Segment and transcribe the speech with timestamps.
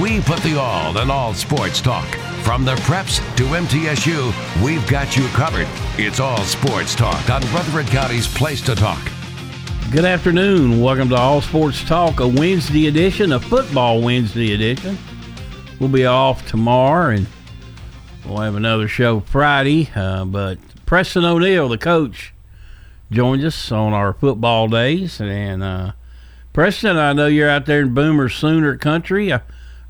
[0.00, 2.06] We put the all in all sports talk.
[2.42, 5.68] From the preps to MTSU, we've got you covered.
[5.98, 9.02] It's all sports talk on Rutherford County's Place to Talk.
[9.90, 10.80] Good afternoon.
[10.80, 14.96] Welcome to All Sports Talk, a Wednesday edition, a football Wednesday edition.
[15.78, 17.26] We'll be off tomorrow and
[18.26, 19.90] we'll have another show Friday.
[19.94, 22.32] Uh, but Preston O'Neill, the coach,
[23.10, 25.20] joins us on our football days.
[25.20, 25.92] And uh,
[26.52, 29.32] Preston, I know you're out there in Boomer Sooner country.
[29.32, 29.40] I,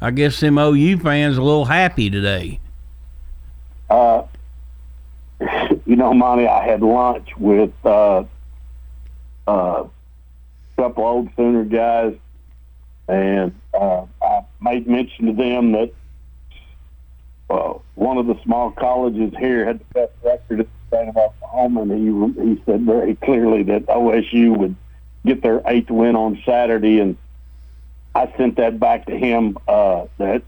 [0.00, 2.60] I guess them OU fans a little happy today.
[3.90, 4.22] Uh,
[5.84, 8.24] you know, Monty, I had lunch with uh,
[9.48, 9.88] uh, a
[10.76, 12.14] couple old Sooner guys,
[13.08, 15.92] and uh, I made mention to them that
[17.50, 21.16] uh, one of the small colleges here had the best record in the state of
[21.16, 24.76] Oklahoma, and he he said very clearly that OSU would
[25.24, 27.16] get their eighth win on Saturday, and
[28.14, 30.42] I sent that back to him uh, that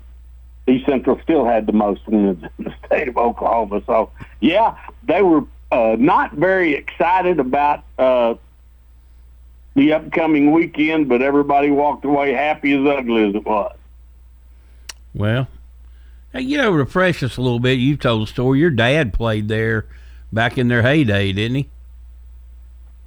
[0.67, 3.83] East Central still had the most wins in the state of Oklahoma.
[3.86, 8.34] So, yeah, they were uh, not very excited about uh,
[9.75, 13.77] the upcoming weekend, but everybody walked away happy as ugly as it was.
[15.14, 15.48] Well,
[16.33, 17.79] you know, refresh us a little bit.
[17.79, 18.58] You've told the story.
[18.58, 19.86] Your dad played there
[20.33, 21.68] back in their heyday, didn't he?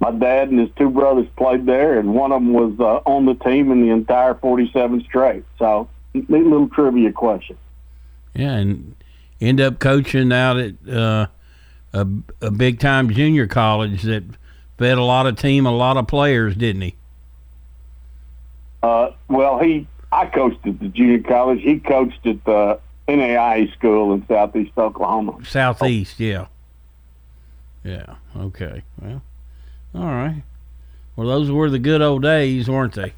[0.00, 3.26] My dad and his two brothers played there, and one of them was uh, on
[3.26, 5.44] the team in the entire 47 straight.
[5.58, 7.56] So, neat little trivia question.
[8.34, 8.94] Yeah, and
[9.40, 11.26] end up coaching out at uh,
[11.92, 12.06] a,
[12.40, 14.22] a big time junior college that
[14.78, 16.94] fed a lot of team, a lot of players, didn't he?
[18.82, 21.60] Uh, well, he I coached at the junior college.
[21.62, 25.38] He coached at the NAIA school in Southeast Oklahoma.
[25.44, 26.46] Southeast, yeah.
[27.84, 28.16] Yeah.
[28.36, 28.82] Okay.
[29.00, 29.22] Well,
[29.94, 30.42] all right.
[31.16, 33.12] Well, those were the good old days, weren't they?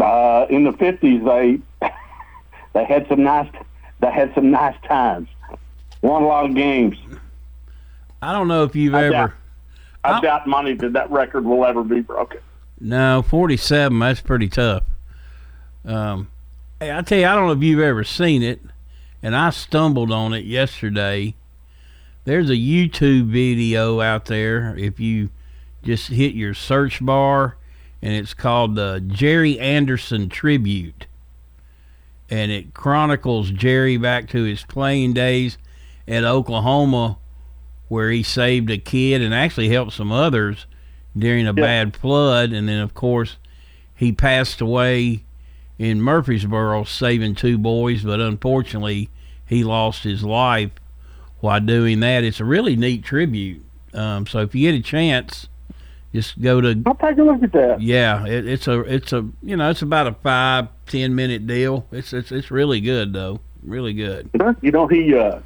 [0.00, 1.58] Uh, in the fifties, they
[2.72, 3.50] they had some nice
[4.00, 5.28] they had some nice times.
[6.00, 6.96] Won a lot of games.
[8.22, 9.10] I don't know if you've I ever.
[9.12, 9.32] doubt,
[10.04, 12.40] I I'll- doubt Monty that that record will ever be broken.
[12.80, 13.98] No, forty-seven.
[13.98, 14.82] That's pretty tough.
[15.84, 16.28] Um,
[16.80, 18.60] hey, I tell you, I don't know if you've ever seen it,
[19.22, 21.34] and I stumbled on it yesterday.
[22.24, 24.74] There's a YouTube video out there.
[24.78, 25.30] If you
[25.82, 27.56] just hit your search bar,
[28.00, 31.06] and it's called the Jerry Anderson Tribute,
[32.30, 35.58] and it chronicles Jerry back to his playing days
[36.06, 37.18] at Oklahoma,
[37.88, 40.66] where he saved a kid and actually helped some others
[41.16, 43.36] during a bad flood, and then of course
[43.94, 45.24] he passed away
[45.78, 49.10] in Murfreesboro saving two boys, but unfortunately
[49.46, 50.70] he lost his life
[51.40, 52.24] while doing that.
[52.24, 53.64] It's a really neat tribute.
[53.92, 55.48] Um, so if you get a chance,
[56.14, 57.80] just go to I'll take a look at that.
[57.80, 58.26] yeah.
[58.26, 61.86] It, it's a it's a you know it's about a five ten minute deal.
[61.90, 64.30] It's it's it's really good though, really good.
[64.60, 65.40] You know, he uh,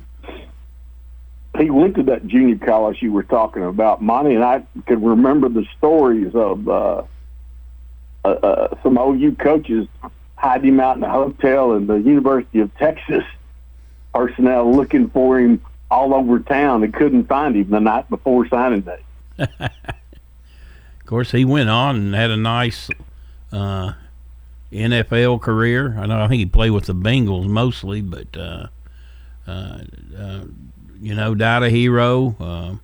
[1.59, 5.49] he went to that junior college you were talking about, Monty, and I can remember
[5.49, 7.03] the stories of uh,
[8.25, 9.87] uh, uh, some OU coaches
[10.35, 13.25] hiding him out in a hotel, and the University of Texas
[14.13, 15.61] personnel looking for him
[15.91, 19.01] all over town and couldn't find him the night before signing day.
[21.07, 22.91] Of course, he went on and had a nice
[23.53, 23.93] uh,
[24.73, 25.97] NFL career.
[25.97, 28.67] I know I think he played with the Bengals mostly, but uh,
[29.47, 29.79] uh,
[30.19, 30.41] uh,
[31.01, 32.35] you know, died a hero.
[32.41, 32.75] Uh,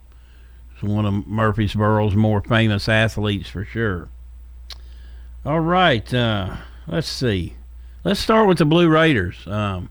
[0.86, 4.08] one of Murfreesboro's more famous athletes for sure.
[5.44, 7.56] All right, uh, let's see.
[8.04, 9.48] Let's start with the Blue Raiders.
[9.48, 9.90] Um,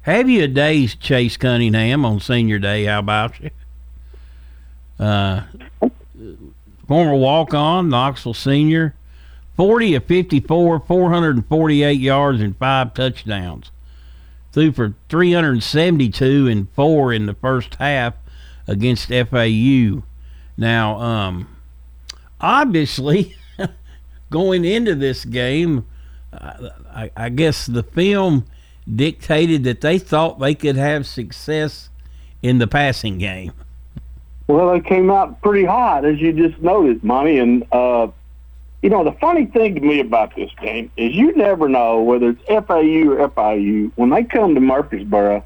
[0.00, 2.86] have you a day, Chase Cunningham, on senior day?
[2.86, 3.50] How about you?
[5.02, 5.42] Uh,
[6.86, 8.94] former walk on, Knoxville senior,
[9.56, 13.72] 40 of 54, 448 yards, and five touchdowns.
[14.52, 18.14] Threw for 372 and four in the first half
[18.68, 20.04] against FAU.
[20.56, 21.48] Now, um,
[22.40, 23.34] obviously,
[24.30, 25.84] going into this game,
[26.32, 28.44] I, I guess the film
[28.94, 31.90] dictated that they thought they could have success
[32.40, 33.52] in the passing game.
[34.52, 37.38] Well, they came out pretty hot, as you just noted, Monty.
[37.38, 38.08] And, uh,
[38.82, 42.28] you know, the funny thing to me about this game is you never know whether
[42.28, 45.42] it's FAU or FIU, when they come to Murfreesboro,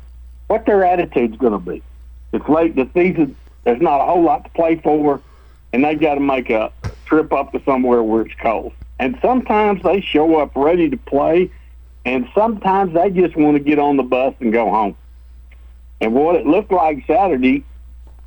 [0.48, 1.84] what their attitude's going to be.
[2.32, 3.36] It's late the season.
[3.62, 5.22] There's not a whole lot to play for,
[5.72, 6.72] and they've got to make a
[7.04, 8.72] trip up to somewhere where it's cold.
[8.98, 11.48] And sometimes they show up ready to play,
[12.04, 14.96] and sometimes they just want to get on the bus and go home.
[16.00, 17.62] And what it looked like Saturday,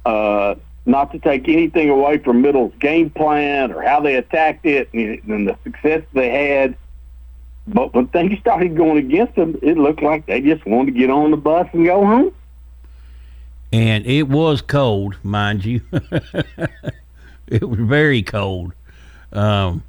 [0.05, 0.55] uh,
[0.89, 5.21] not to take anything away from Middle's game plan or how they attacked it and,
[5.29, 6.75] and the success they had,
[7.67, 11.09] but when things started going against them, it looked like they just wanted to get
[11.11, 12.33] on the bus and go home.
[13.71, 15.81] And it was cold, mind you.
[17.47, 18.73] it was very cold.
[19.31, 19.83] Um,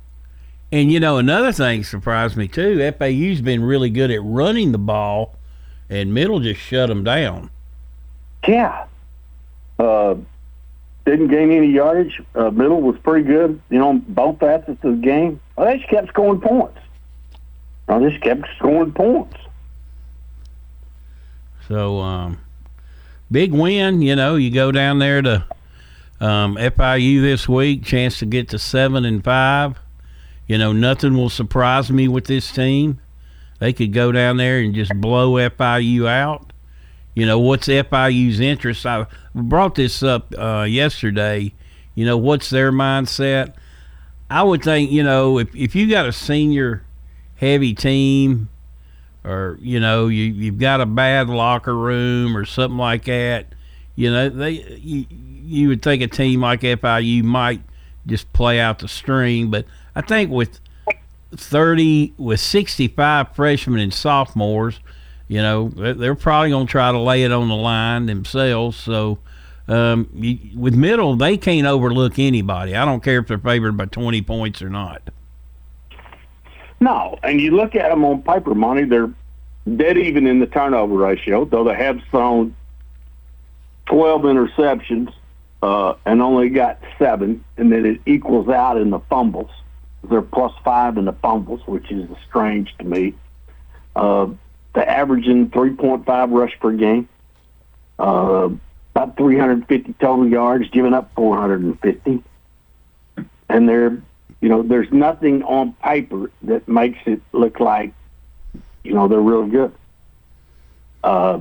[0.71, 2.93] and you know, another thing surprised me too.
[2.93, 5.35] FAU's been really good at running the ball,
[5.89, 7.49] and Middle just shut them down.
[8.47, 8.85] Yeah.
[9.79, 10.17] Uh,
[11.05, 12.21] didn't gain any yardage.
[12.35, 15.41] Uh, Middle was pretty good, you know, both facets of the game.
[15.57, 16.79] Well, they just kept scoring points.
[17.89, 19.37] I just kept scoring points.
[21.67, 22.39] So, um,
[23.31, 24.03] big win.
[24.03, 25.45] You know, you go down there to
[26.21, 29.79] um, FIU this week, chance to get to seven and five.
[30.47, 33.01] You know, nothing will surprise me with this team.
[33.59, 36.50] They could go down there and just blow FIU out.
[37.15, 38.87] You know, what's FIU's interest?
[38.87, 41.53] I brought this up uh, yesterday.
[41.95, 43.55] You know, what's their mindset?
[44.31, 46.85] I would think, you know, if, if you got a senior
[47.37, 48.49] heavy team
[49.25, 53.47] or, you know, you, you've got a bad locker room or something like that,
[53.97, 57.61] you know, they you, you would think a team like FIU might
[58.07, 60.61] just play out the string, but– I think with
[61.35, 64.81] 30, with 65 freshmen and sophomores,
[65.31, 68.77] you know, they're probably going to try to lay it on the line themselves.
[68.77, 69.21] So,
[69.69, 72.75] um, you, with middle, they can't overlook anybody.
[72.75, 75.03] I don't care if they're favored by 20 points or not.
[76.81, 79.13] No, and you look at them on paper, Monty, they're
[79.77, 82.57] dead even in the turnover ratio, though they have thrown
[83.87, 85.13] 12 interceptions
[85.63, 89.51] uh, and only got seven, and then it equals out in the fumbles.
[90.03, 93.15] They're plus five in the fumbles, which is strange to me.
[93.95, 94.31] Uh,
[94.73, 97.09] they're averaging 3.5 rush per game,
[97.99, 98.49] uh,
[98.95, 102.23] about 350 total yards, giving up 450.
[103.49, 104.01] And they're,
[104.41, 107.93] you know, there's nothing on paper that makes it look like,
[108.85, 109.73] you know, they're really good.
[111.03, 111.41] Uh,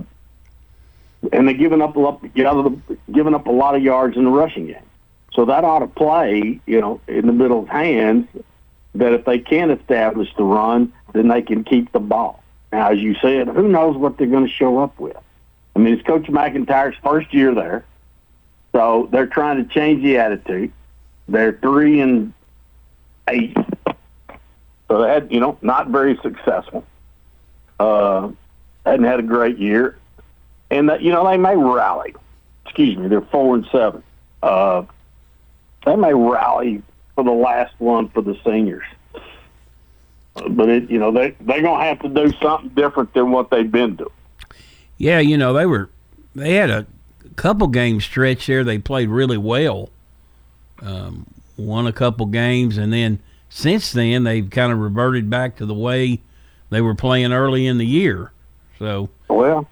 [1.31, 4.67] and they're giving up a lot, giving up a lot of yards in the rushing
[4.67, 4.83] game.
[5.33, 8.27] So that ought to play, you know, in the middle of hands
[8.95, 12.38] that if they can establish the run, then they can keep the ball.
[12.71, 15.17] Now, as you said, who knows what they're going to show up with?
[15.75, 17.85] I mean, it's Coach MacIntyre's first year there,
[18.71, 20.71] so they're trying to change the attitude.
[21.27, 22.33] They're three and
[23.27, 23.55] eight,
[24.87, 26.85] so they had, you know, not very successful.
[27.79, 28.31] Uh,
[28.85, 29.97] hadn't had a great year,
[30.69, 32.13] and that you know they may rally.
[32.65, 34.03] Excuse me, they're four and seven.
[34.43, 34.83] Uh,
[35.85, 36.81] they may rally
[37.15, 38.83] for the last one for the seniors.
[40.47, 43.71] But it, you know, they they're gonna have to do something different than what they've
[43.71, 44.09] been doing.
[44.97, 45.89] Yeah, you know, they were
[46.35, 46.85] they had a
[47.35, 48.63] couple game stretch there.
[48.63, 49.89] They played really well.
[50.81, 51.25] Um,
[51.57, 53.19] won a couple games, and then
[53.49, 56.21] since then they've kind of reverted back to the way
[56.69, 58.31] they were playing early in the year.
[58.77, 59.67] So, well,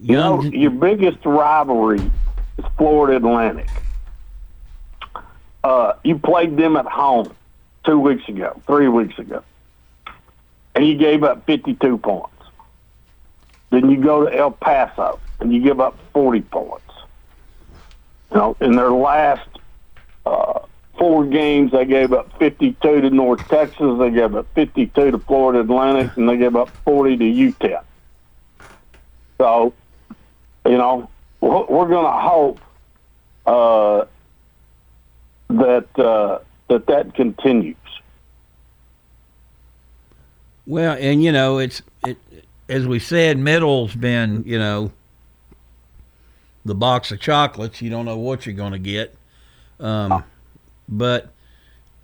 [0.00, 2.00] you know, your biggest rivalry
[2.56, 3.68] is Florida Atlantic
[5.64, 7.34] uh, you played them at home
[7.84, 9.42] two weeks ago, three weeks ago,
[10.74, 12.34] and you gave up 52 points.
[13.70, 16.84] Then you go to El Paso and you give up 40 points.
[18.30, 19.48] You know, in their last
[20.26, 20.60] uh,
[20.98, 25.60] four games, they gave up 52 to North Texas, they gave up 52 to Florida
[25.60, 27.82] Atlantic, and they gave up 40 to UTEP.
[29.38, 29.72] So,
[30.66, 31.08] you know,
[31.40, 32.60] we're going to hope
[33.46, 34.04] uh,
[35.48, 37.76] that uh, that that continues.
[40.70, 42.16] Well, and you know, it's it,
[42.68, 44.92] as we said, middle's been you know
[46.64, 47.82] the box of chocolates.
[47.82, 49.16] You don't know what you're going to get,
[49.80, 50.22] um,
[50.88, 51.32] but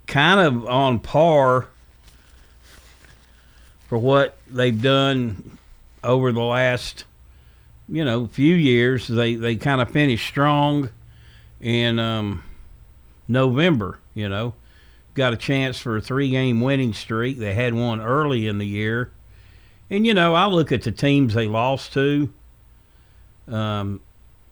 [0.09, 1.69] kind of on par
[3.87, 5.59] for what they've done
[6.03, 7.05] over the last
[7.89, 9.07] you know few years.
[9.07, 10.91] They they kind of finished strong
[11.61, 12.43] in um,
[13.29, 14.01] November.
[14.13, 14.55] You know,
[15.17, 17.39] got a chance for a three-game winning streak.
[17.39, 19.11] They had one early in the year,
[19.91, 22.33] and you know, I look at the teams they lost to.
[23.49, 24.01] Um,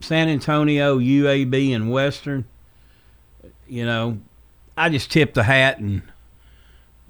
[0.00, 2.44] San Antonio, UAB, and Western.
[3.68, 4.18] You know,
[4.76, 6.02] I just tip the hat and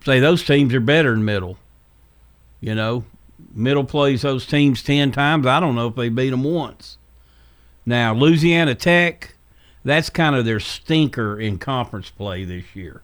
[0.04, 1.58] say those teams are better than Middle.
[2.60, 3.04] You know,
[3.52, 5.46] Middle plays those teams 10 times.
[5.46, 6.98] I don't know if they beat them once.
[7.84, 9.34] Now, Louisiana Tech,
[9.84, 13.02] that's kind of their stinker in conference play this year.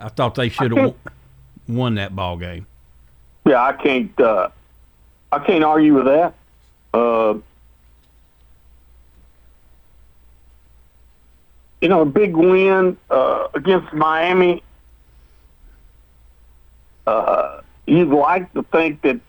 [0.00, 0.94] I thought they should have
[1.68, 2.66] won that ball game.
[3.46, 4.20] Yeah, I can't.
[4.20, 4.48] Uh,
[5.32, 6.34] I can't argue with that.
[6.94, 7.34] Uh,
[11.80, 14.62] you know, a big win uh, against Miami.
[17.06, 19.20] Uh, you'd like to think that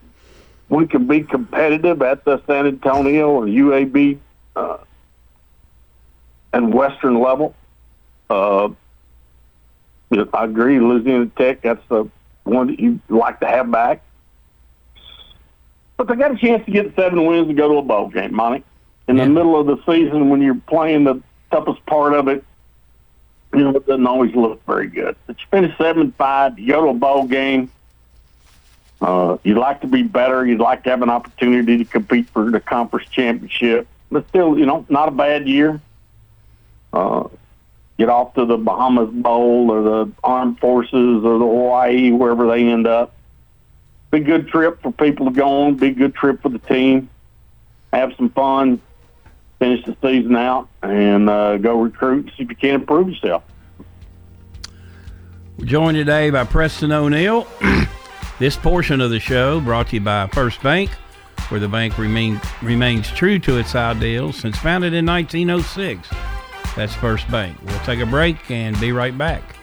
[0.70, 4.20] we could be competitive at the San Antonio or UAB
[4.56, 4.78] uh,
[6.54, 7.56] and Western level.
[8.30, 8.70] Uh,
[10.12, 11.62] I agree, Louisiana Tech.
[11.62, 12.10] That's the
[12.44, 14.02] one that you'd like to have back.
[15.98, 18.34] But they got a chance to get seven wins and go to a bowl game,
[18.34, 18.64] Monty.
[19.08, 19.26] In yeah.
[19.26, 22.44] the middle of the season, when you're playing the toughest part of it,
[23.54, 25.16] you know, it doesn't always look very good.
[25.28, 27.72] But you finish seven five, you go to a bowl game.
[29.02, 30.46] Uh, you'd like to be better.
[30.46, 33.88] You'd like to have an opportunity to compete for the conference championship.
[34.12, 35.82] But still, you know, not a bad year.
[36.92, 37.30] Uh,
[38.00, 42.68] get off to the Bahamas Bowl or the Armed Forces or the Hawaii, wherever they
[42.68, 43.14] end up.
[44.10, 45.76] Be a good trip for people to go on.
[45.76, 47.10] Be a good trip for the team.
[47.94, 48.82] Have some fun
[49.60, 53.44] finish the season out and uh, go recruit see if you can improve yourself.
[55.58, 57.46] We're joined today by Preston O'Neill.
[58.40, 60.90] this portion of the show brought to you by First Bank,
[61.50, 66.08] where the bank remain, remains true to its ideals since founded in 1906.
[66.76, 67.58] That's First Bank.
[67.66, 69.56] We'll take a break and be right back.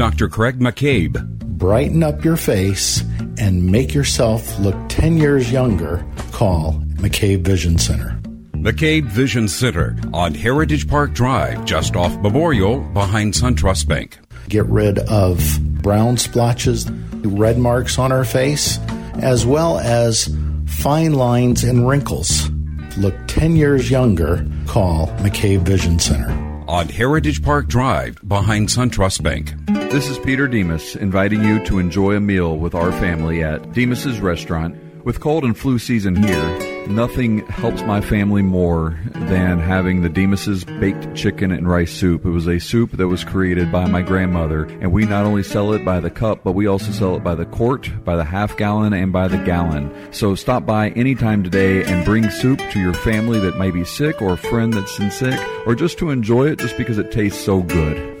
[0.00, 0.28] Dr.
[0.28, 1.22] Craig McCabe.
[1.58, 3.02] Brighten up your face
[3.38, 6.06] and make yourself look 10 years younger.
[6.32, 8.18] Call McCabe Vision Center.
[8.52, 14.18] McCabe Vision Center on Heritage Park Drive, just off Memorial, behind SunTrust Bank.
[14.50, 16.90] Get rid of brown splotches,
[17.22, 18.78] red marks on our face,
[19.22, 20.28] as well as
[20.66, 22.50] fine lines and wrinkles.
[22.98, 24.44] Look 10 years younger.
[24.66, 26.30] Call McCabe Vision Center
[26.66, 29.54] on Heritage Park Drive behind SunTrust Bank.
[29.92, 34.18] This is Peter Demos inviting you to enjoy a meal with our family at Demos's
[34.18, 34.76] Restaurant.
[35.04, 40.64] With cold and flu season here, nothing helps my family more than having the Demos's
[40.64, 42.24] baked chicken and rice soup.
[42.24, 45.72] It was a soup that was created by my grandmother, and we not only sell
[45.72, 48.56] it by the cup, but we also sell it by the quart, by the half
[48.56, 49.92] gallon, and by the gallon.
[50.12, 54.20] So stop by anytime today and bring soup to your family that may be sick
[54.20, 57.62] or a friend that's sick, or just to enjoy it just because it tastes so
[57.62, 58.20] good.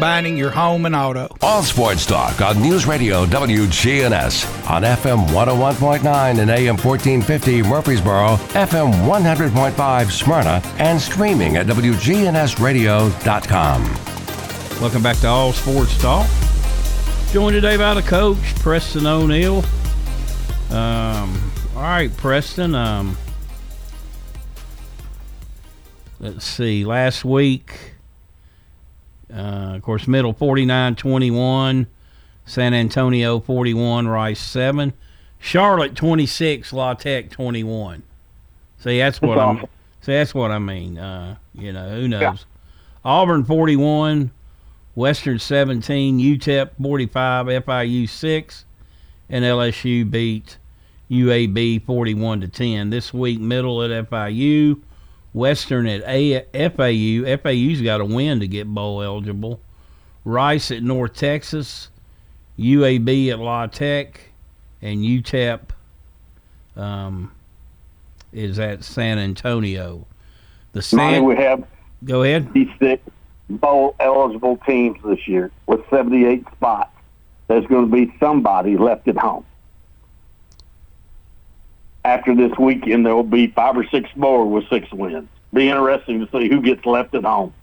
[0.01, 1.27] combining your home and auto.
[1.43, 8.91] All sports talk on News Radio WGNS on FM 101.9 and AM 1450 Murfreesboro, FM
[9.05, 13.83] 100.5 Smyrna, and streaming at WGNSradio.com.
[14.81, 16.27] Welcome back to All Sports Talk.
[17.31, 19.63] Joined today by the coach, Preston O'Neill.
[20.71, 22.73] Um, all right, Preston.
[22.73, 23.15] Um,
[26.19, 26.85] let's see.
[26.85, 27.90] Last week,
[29.33, 31.87] uh, of course, middle 49 21,
[32.45, 34.93] San Antonio 41, Rice 7,
[35.39, 38.03] Charlotte 26, La Tech 21.
[38.79, 39.61] See, that's what I'm.
[40.01, 40.97] See, that's what I mean.
[40.97, 42.21] Uh, you know, who knows?
[42.21, 42.35] Yeah.
[43.05, 44.31] Auburn 41,
[44.95, 48.65] Western 17, UTEP 45, FIU 6,
[49.29, 50.57] and LSU beat
[51.09, 52.89] UAB 41 to 10.
[52.89, 54.79] This week, middle at FIU,
[55.33, 57.37] Western at A- FAU.
[57.37, 59.59] FAU's got to win to get bowl eligible.
[60.23, 61.89] Rice at North Texas,
[62.59, 64.21] UAB at La Tech,
[64.81, 65.59] and UTEP
[66.75, 67.31] um,
[68.31, 70.05] is at San Antonio.
[70.73, 71.63] The Monty, San- we have
[72.03, 72.45] go ahead.
[72.53, 73.01] 56
[73.49, 76.95] bowl eligible teams this year with 78 spots.
[77.47, 79.45] There's going to be somebody left at home.
[82.03, 85.29] After this weekend, there will be five or six more with six wins.
[85.53, 87.53] Be interesting to see who gets left at home.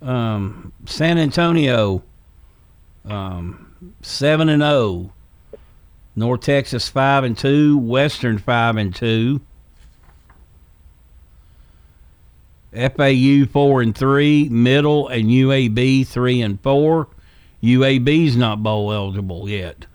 [0.00, 2.02] um, San Antonio,
[3.04, 5.12] um, seven and zero.
[6.14, 7.78] North Texas five and two.
[7.78, 9.40] Western five and two.
[12.72, 14.48] FAU four and three.
[14.48, 17.08] Middle and UAB three and four.
[17.62, 19.86] UAB's not bowl eligible yet.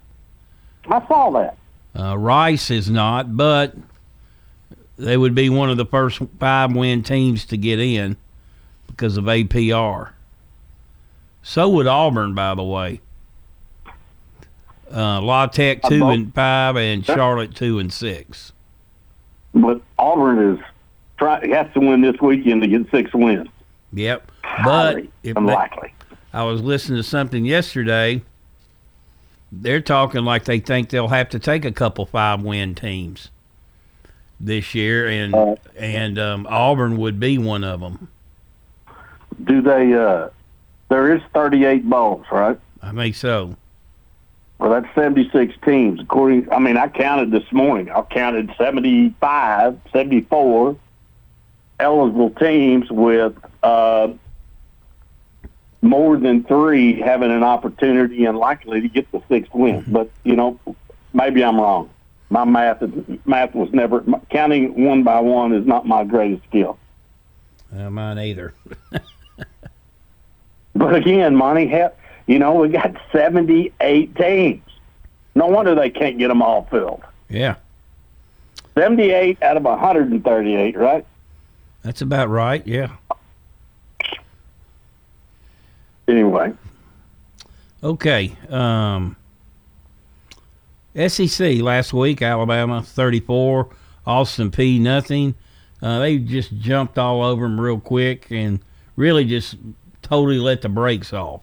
[0.89, 1.57] I saw that.
[1.97, 3.73] Uh, Rice is not, but
[4.97, 8.17] they would be one of the first five win teams to get in
[8.87, 10.09] because of APR.
[11.41, 13.01] So would Auburn, by the way.
[14.93, 18.53] Uh, La Tech two both- and five, and Charlotte two and six.
[19.53, 20.59] But Auburn is
[21.17, 23.47] try has to win this weekend to get six wins.
[23.93, 24.31] Yep.
[24.63, 25.93] But Highly if they- unlikely.
[26.33, 28.21] I was listening to something yesterday.
[29.51, 33.29] They're talking like they think they'll have to take a couple five win teams
[34.39, 38.09] this year, and Uh, and um, Auburn would be one of them.
[39.43, 39.93] Do they?
[39.93, 40.29] uh
[40.89, 42.57] There is 38 bowls, right?
[42.81, 43.55] I think so.
[44.59, 45.99] Well, that's 76 teams.
[45.99, 47.89] According, I mean, I counted this morning.
[47.91, 50.75] I counted 75, 74
[51.79, 54.07] eligible teams with uh,
[55.81, 59.83] more than three having an opportunity and likely to get the sixth win.
[59.87, 60.59] But you know,
[61.13, 61.89] maybe I'm wrong.
[62.29, 62.83] My math
[63.25, 66.77] math was never counting one by one is not my greatest skill.
[67.75, 68.53] Uh, mine either.
[70.77, 71.73] But again, Monty,
[72.27, 74.61] you know, we got 78 teams.
[75.33, 77.01] No wonder they can't get them all filled.
[77.29, 77.55] Yeah,
[78.75, 81.05] 78 out of 138, right?
[81.83, 82.65] that's about right.
[82.67, 82.91] Yeah.
[86.07, 86.53] Anyway,
[87.83, 88.35] Okay.
[88.49, 89.15] Um,
[90.95, 93.69] SEC last week, Alabama 34,
[94.05, 95.35] Austin Peay nothing.
[95.81, 98.59] Uh, they just jumped all over them real quick and
[98.95, 99.55] really just
[100.01, 101.41] totally let the brakes off.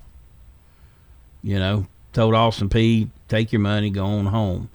[1.42, 4.70] You know, told Austin Peay, take your money, go on home.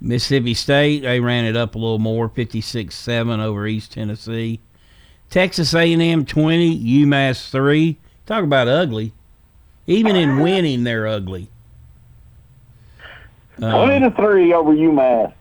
[0.00, 4.60] Mississippi State, they ran it up a little more, 56-7 over East Tennessee.
[5.30, 7.98] Texas A&M 20, UMass 3.
[8.26, 9.12] Talk about ugly.
[9.86, 11.48] Even in winning, they're ugly.
[13.58, 15.32] 20 Um, to 3 over UMass.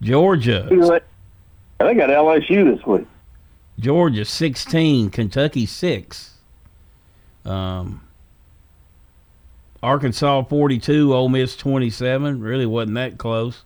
[0.00, 0.66] Georgia,
[1.78, 3.06] They got LSU this week.
[3.78, 6.34] Georgia 16, Kentucky 6.
[7.44, 8.00] Um,
[9.82, 12.40] Arkansas 42, Ole Miss 27.
[12.40, 13.64] Really wasn't that close.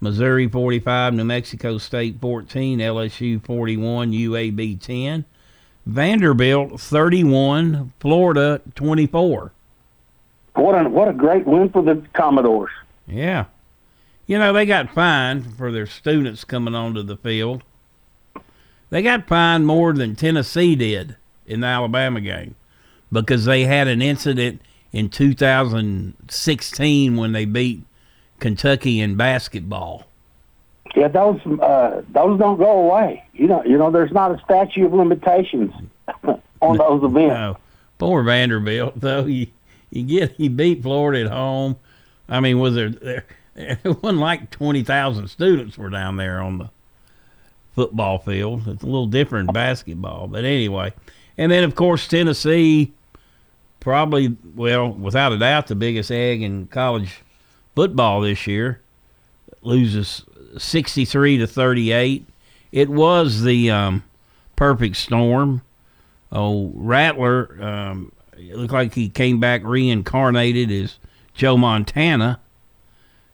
[0.00, 5.24] Missouri 45, New Mexico State 14, LSU 41, UAB 10.
[5.86, 9.52] Vanderbilt 31, Florida 24.
[10.54, 12.70] What a, what a great win for the Commodores.
[13.06, 13.46] Yeah.
[14.26, 17.62] You know, they got fined for their students coming onto the field.
[18.90, 21.16] They got fined more than Tennessee did
[21.46, 22.54] in the Alabama game
[23.10, 24.60] because they had an incident
[24.92, 27.82] in 2016 when they beat
[28.38, 30.06] Kentucky in basketball.
[30.94, 33.24] Yeah, those uh, those don't go away.
[33.32, 35.72] You know, you know, there's not a statute of limitations
[36.60, 37.34] on those events.
[37.34, 37.56] No,
[37.98, 39.24] poor Vanderbilt though.
[39.24, 39.46] You
[39.90, 41.76] you get he beat Florida at home.
[42.28, 43.24] I mean, was there there?
[43.54, 46.70] It wasn't like twenty thousand students were down there on the
[47.74, 48.66] football field.
[48.66, 50.94] It's a little different in basketball, but anyway.
[51.36, 52.92] And then of course Tennessee,
[53.78, 57.20] probably well without a doubt the biggest egg in college
[57.74, 58.80] football this year,
[59.60, 60.24] loses
[60.58, 62.26] sixty three to thirty eight.
[62.70, 64.04] It was the um,
[64.56, 65.62] perfect storm.
[66.30, 70.98] Oh, Rattler, um, it looked like he came back reincarnated as
[71.34, 72.40] Joe Montana.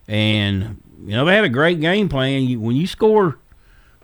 [0.08, 2.42] And, you know, they had a great game plan.
[2.42, 3.38] You, when you score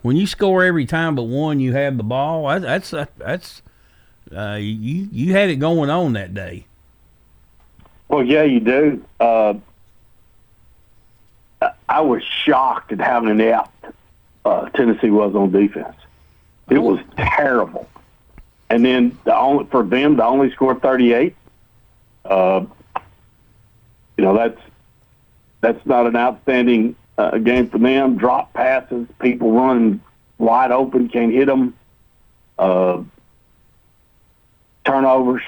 [0.03, 3.63] when you score every time but one you have the ball, that, that's that's
[4.35, 6.67] uh, you you had it going on that day.
[8.09, 9.05] Well, yeah, you do.
[9.19, 9.55] Uh,
[11.99, 13.71] I- was shocked at how inept
[14.45, 15.97] uh, Tennessee was on defense.
[16.71, 17.89] It was terrible.
[18.71, 21.37] And then the only for them to only score 38.
[22.25, 22.65] Uh,
[24.17, 24.61] you know that's
[25.61, 28.17] that's not an outstanding uh, game for them.
[28.17, 30.01] Drop passes, people running
[30.39, 31.75] wide open, can't hit them.
[32.59, 33.03] Uh,
[34.85, 35.43] turnovers.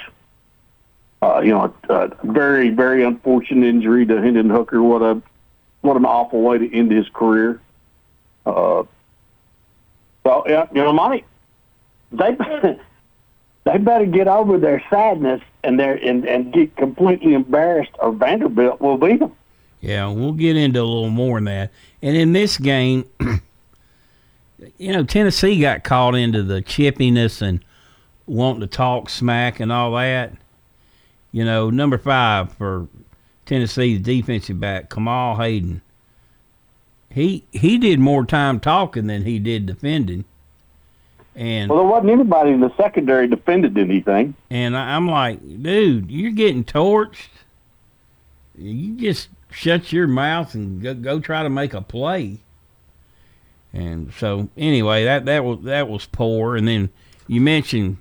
[1.22, 4.82] Uh, you know, a, a very, very unfortunate injury to Hendon Hooker.
[4.82, 5.22] What a
[5.82, 7.60] what an awful way to end his career.
[8.44, 8.84] Uh,
[10.46, 11.24] yeah, you know, Monty,
[12.12, 12.36] they
[13.64, 18.80] they better get over their sadness and their and, and get completely embarrassed, or Vanderbilt
[18.80, 19.32] will beat them.
[19.80, 21.72] Yeah, we'll get into a little more than that.
[22.02, 23.04] And in this game,
[24.78, 27.64] you know, Tennessee got caught into the chippiness and
[28.26, 30.32] wanting to talk smack and all that.
[31.32, 32.88] You know, number five for
[33.46, 35.80] Tennessee's defensive back, Kamal Hadden.
[37.10, 40.24] He he did more time talking than he did defending.
[41.34, 44.34] And well, there wasn't anybody in the secondary defended anything.
[44.50, 47.28] And I'm like, dude, you're getting torched.
[48.56, 52.38] You just shut your mouth and go, go try to make a play.
[53.72, 56.56] And so anyway, that that was that was poor.
[56.56, 56.88] And then
[57.26, 57.98] you mentioned,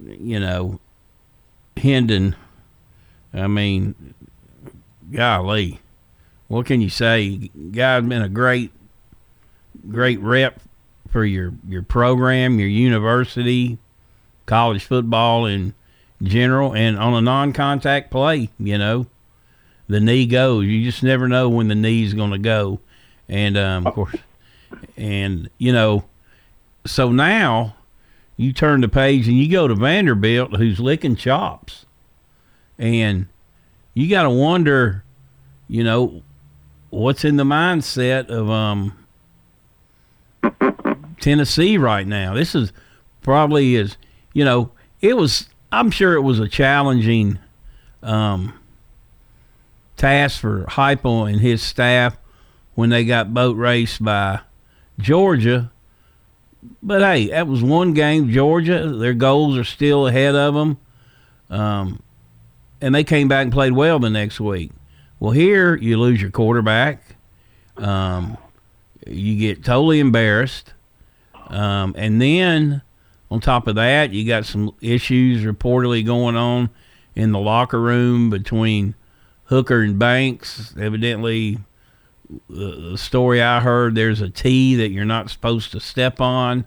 [0.00, 0.80] you know,
[1.76, 2.36] Hendon.
[3.34, 4.14] I mean,
[5.14, 5.80] golly,
[6.48, 7.50] what can you say?
[7.72, 8.72] Guy's been a great,
[9.90, 10.60] great rep
[11.08, 13.78] for your your program, your university,
[14.46, 15.74] college football in
[16.22, 19.06] general, and on a non-contact play, you know,
[19.88, 20.66] the knee goes.
[20.66, 22.80] You just never know when the knee's going to go,
[23.28, 24.16] and um, of course
[24.96, 26.04] and, you know,
[26.86, 27.76] so now
[28.36, 31.86] you turn the page and you go to Vanderbilt, who's licking chops.
[32.78, 33.26] And
[33.94, 35.03] you got to wonder,
[35.68, 36.22] you know,
[36.90, 38.96] what's in the mindset of um,
[41.20, 42.34] Tennessee right now.
[42.34, 42.72] This is
[43.22, 43.96] probably is,
[44.32, 47.38] you know, it was, I'm sure it was a challenging
[48.02, 48.58] um,
[49.96, 52.16] task for Heupel and his staff
[52.74, 54.40] when they got boat raced by
[54.98, 55.70] Georgia.
[56.82, 58.30] But hey, that was one game.
[58.30, 60.78] Georgia, their goals are still ahead of them.
[61.50, 62.02] Um,
[62.80, 64.70] and they came back and played well the next week.
[65.20, 67.16] Well, here you lose your quarterback.
[67.76, 68.36] Um,
[69.06, 70.72] you get totally embarrassed.
[71.48, 72.82] Um, and then
[73.30, 76.70] on top of that, you got some issues reportedly going on
[77.14, 78.94] in the locker room between
[79.44, 80.74] Hooker and Banks.
[80.78, 81.58] Evidently,
[82.48, 86.64] the story I heard, there's a tee that you're not supposed to step on,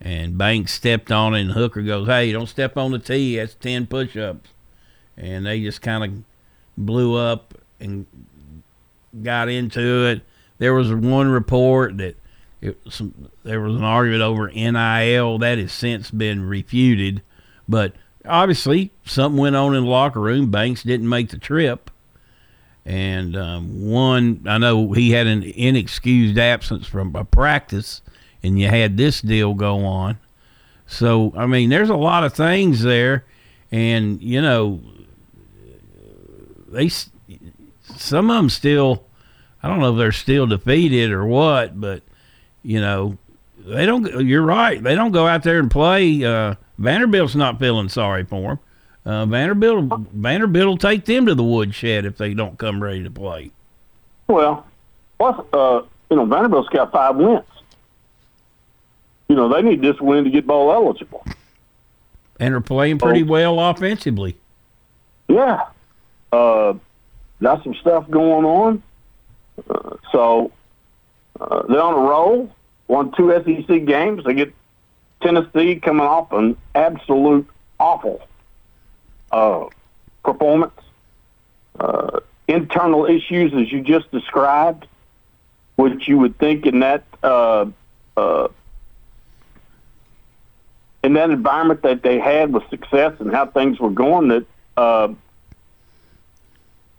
[0.00, 3.36] and Banks stepped on it, and Hooker goes, "Hey, don't step on the tee.
[3.36, 4.50] That's ten push-ups,"
[5.16, 6.10] and they just kind of
[6.86, 8.06] blew up and
[9.22, 10.22] got into it.
[10.58, 12.16] There was one report that
[12.88, 17.22] some, there was an argument over NIL that has since been refuted,
[17.68, 17.92] but
[18.24, 20.50] obviously something went on in the locker room.
[20.50, 21.90] Banks didn't make the trip
[22.88, 28.00] and um, one, I know he had an inexcused absence from a practice,
[28.42, 30.18] and you had this deal go on.
[30.86, 33.26] So, I mean, there's a lot of things there,
[33.70, 34.80] and you know,
[36.68, 36.88] they
[37.96, 39.04] some of them still.
[39.62, 42.02] I don't know if they're still defeated or what, but
[42.62, 43.18] you know,
[43.58, 44.26] they don't.
[44.26, 44.82] You're right.
[44.82, 46.24] They don't go out there and play.
[46.24, 48.58] Uh, Vanderbilt's not feeling sorry for them.
[49.04, 53.10] Uh, Vanderbilt, Vanderbilt will take them to the woodshed if they don't come ready to
[53.10, 53.50] play.
[54.28, 54.66] Well,
[55.18, 57.44] plus, uh, you know, Vanderbilt's got five wins.
[59.28, 61.24] You know, they need this win to get bowl eligible.
[62.40, 64.36] And are playing pretty well offensively.
[65.28, 65.66] Yeah.
[66.32, 66.74] Uh,
[67.42, 68.82] got some stuff going on.
[69.68, 70.52] Uh, so
[71.40, 72.50] uh, they're on a roll.
[72.86, 74.24] Won two SEC games.
[74.24, 74.54] They get
[75.22, 78.26] Tennessee coming off an absolute awful
[79.30, 79.66] uh,
[80.24, 80.80] performance,
[81.78, 84.86] uh, internal issues as you just described,
[85.76, 87.66] which you would think in that uh,
[88.16, 88.48] uh,
[91.02, 95.08] in that environment that they had with success and how things were going, that uh,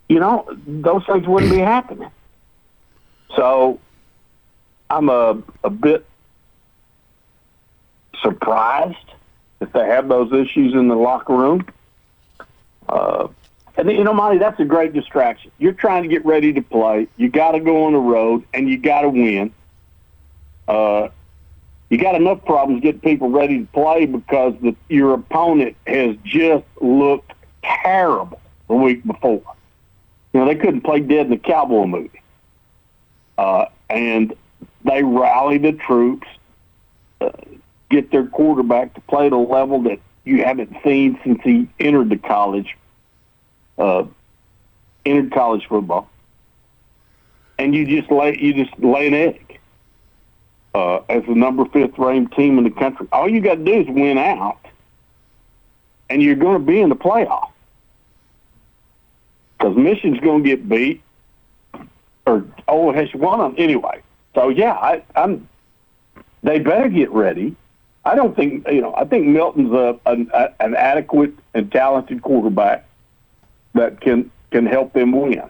[0.10, 2.12] you know those things wouldn't be happening.
[3.36, 3.80] So
[4.90, 6.06] I'm a a bit
[8.22, 8.98] surprised
[9.60, 11.66] that they have those issues in the locker room.
[12.88, 13.28] Uh,
[13.78, 15.52] and you know, Monty, that's a great distraction.
[15.58, 17.08] You're trying to get ready to play.
[17.18, 19.54] You got to go on the road, and you got to win.
[20.68, 21.10] Uh,
[21.90, 26.66] you got enough problems getting people ready to play because the, your opponent has just
[26.82, 27.32] looked
[27.64, 29.42] terrible the week before.
[30.34, 32.22] You know, they couldn't play dead in the cowboy movie.
[33.38, 34.36] Uh, and
[34.84, 36.28] they rally the troops,
[37.22, 37.32] uh,
[37.90, 42.10] get their quarterback to play at a level that you haven't seen since he entered
[42.10, 42.78] the college
[43.80, 44.04] uh,
[45.06, 46.10] entered college football,
[47.58, 49.60] and you just lay you just lay an egg
[50.76, 53.08] uh, as the number fifth ranked team in the country.
[53.12, 54.60] All you got to do is win out,
[56.10, 57.52] and you're going to be in the playoff
[59.60, 61.02] because Michigan's going to get beat,
[62.26, 64.02] or oh, has won them anyway.
[64.36, 65.48] So yeah, I, I'm.
[66.42, 67.56] They better get ready.
[68.06, 68.96] I don't think you know.
[68.96, 72.88] I think Milton's a, an, a, an adequate and talented quarterback
[73.74, 75.44] that can can help them win.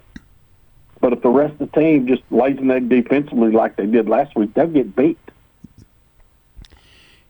[1.01, 4.09] But if the rest of the team just lays in that defensively like they did
[4.09, 5.17] last week, they'll get beat.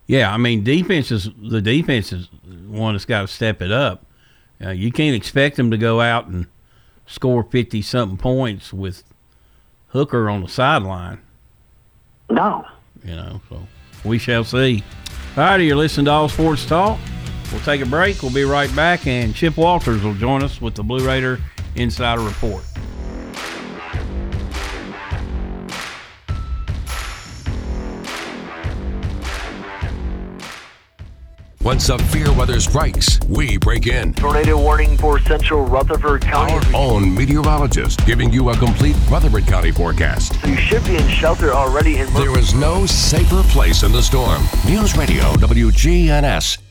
[0.08, 2.30] Yeah, I mean, defense is the defense is
[2.68, 4.06] one that's got to step it up.
[4.64, 6.48] Uh, you can't expect them to go out and
[7.10, 9.04] score fifty something points with
[9.90, 11.20] Hooker on the sideline.
[12.30, 12.66] No,
[13.04, 13.68] you know, so
[14.06, 14.84] we shall see.
[15.36, 17.00] All righty, you're listening to All Sports Talk.
[17.52, 18.22] We'll take a break.
[18.22, 21.40] We'll be right back, and Chip Walters will join us with the Blue Raider
[21.76, 22.64] Insider Report.
[31.70, 34.16] When severe weather strikes, we break in.
[34.16, 36.54] Tornado warning for central Rutherford County.
[36.54, 40.34] Our own meteorologist giving you a complete Rutherford County forecast.
[40.42, 44.02] So you should be in shelter already in There is no safer place in the
[44.02, 44.42] storm.
[44.66, 46.69] News Radio WGNS.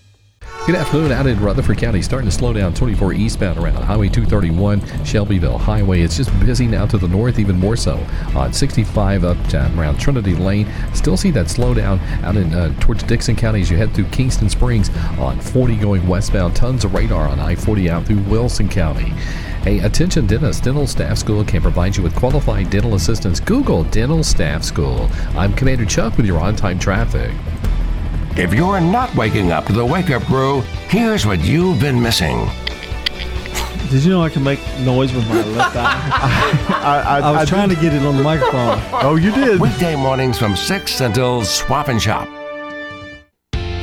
[0.66, 2.03] Good afternoon out in Rutherford County.
[2.03, 6.03] Starting to slow down 24 eastbound around Highway 231, Shelbyville Highway.
[6.03, 7.97] It's just busy now to the north, even more so
[8.37, 10.71] on 65 up around Trinity Lane.
[10.92, 14.51] Still see that slowdown out in uh, towards Dickson County as you head through Kingston
[14.51, 16.55] Springs on 40 going westbound.
[16.55, 19.14] Tons of radar on I 40 out through Wilson County.
[19.62, 20.62] Hey, attention dentists.
[20.62, 23.40] Dental Staff School can provide you with qualified dental assistance.
[23.40, 25.09] Google Dental Staff School.
[25.37, 27.33] I'm Commander Chuck with your on time traffic.
[28.38, 32.48] If you're not waking up to the wake up crew, here's what you've been missing.
[33.90, 35.83] Did you know I can make noise with my left eye?
[36.68, 37.74] I, I, I, was I trying did.
[37.74, 38.79] to get it on the microphone.
[39.03, 39.61] oh, you did.
[39.61, 42.29] Weekday mornings from 6 until Swap and Shop.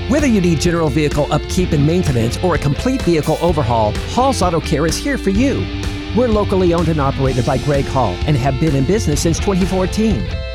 [0.09, 4.61] Whether you need general vehicle upkeep and maintenance or a complete vehicle overhaul, Hall's Auto
[4.61, 5.67] Care is here for you.
[6.15, 10.54] We're locally owned and operated by Greg Hall and have been in business since 2014.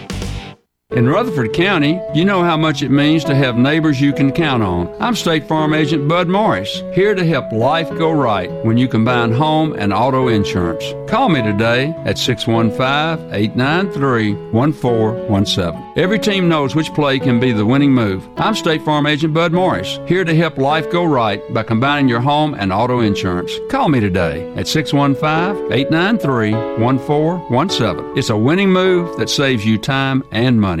[0.93, 4.61] In Rutherford County, you know how much it means to have neighbors you can count
[4.61, 4.93] on.
[4.99, 9.31] I'm State Farm Agent Bud Morris, here to help life go right when you combine
[9.31, 10.83] home and auto insurance.
[11.09, 15.93] Call me today at 615 893 1417.
[15.95, 18.27] Every team knows which play can be the winning move.
[18.35, 22.19] I'm State Farm Agent Bud Morris, here to help life go right by combining your
[22.19, 23.53] home and auto insurance.
[23.69, 26.51] Call me today at 615 893
[26.83, 28.17] 1417.
[28.17, 30.80] It's a winning move that saves you time and money.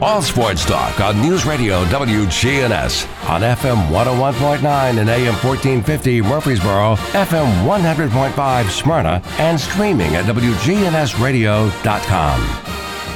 [0.00, 7.66] All Sports Talk on News Radio WGNS on FM 101.9 and AM 1450 Murfreesboro, FM
[7.66, 12.40] 100.5 Smyrna, and streaming at WGNSradio.com.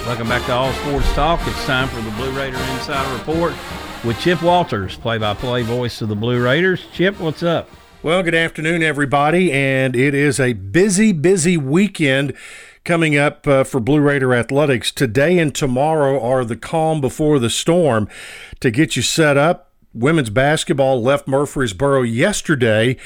[0.07, 1.39] Welcome back to All Sports Talk.
[1.47, 3.55] It's time for the Blue Raider Insider Report
[4.03, 6.85] with Chip Walters, play by play voice of the Blue Raiders.
[6.93, 7.71] Chip, what's up?
[8.03, 12.33] Well, good afternoon, everybody, and it is a busy, busy weekend
[12.85, 14.91] coming up uh, for Blue Raider Athletics.
[14.91, 18.09] Today and tomorrow are the calm before the storm
[18.61, 19.72] to get you set up.
[19.95, 22.97] Women's basketball left Murfreesboro yesterday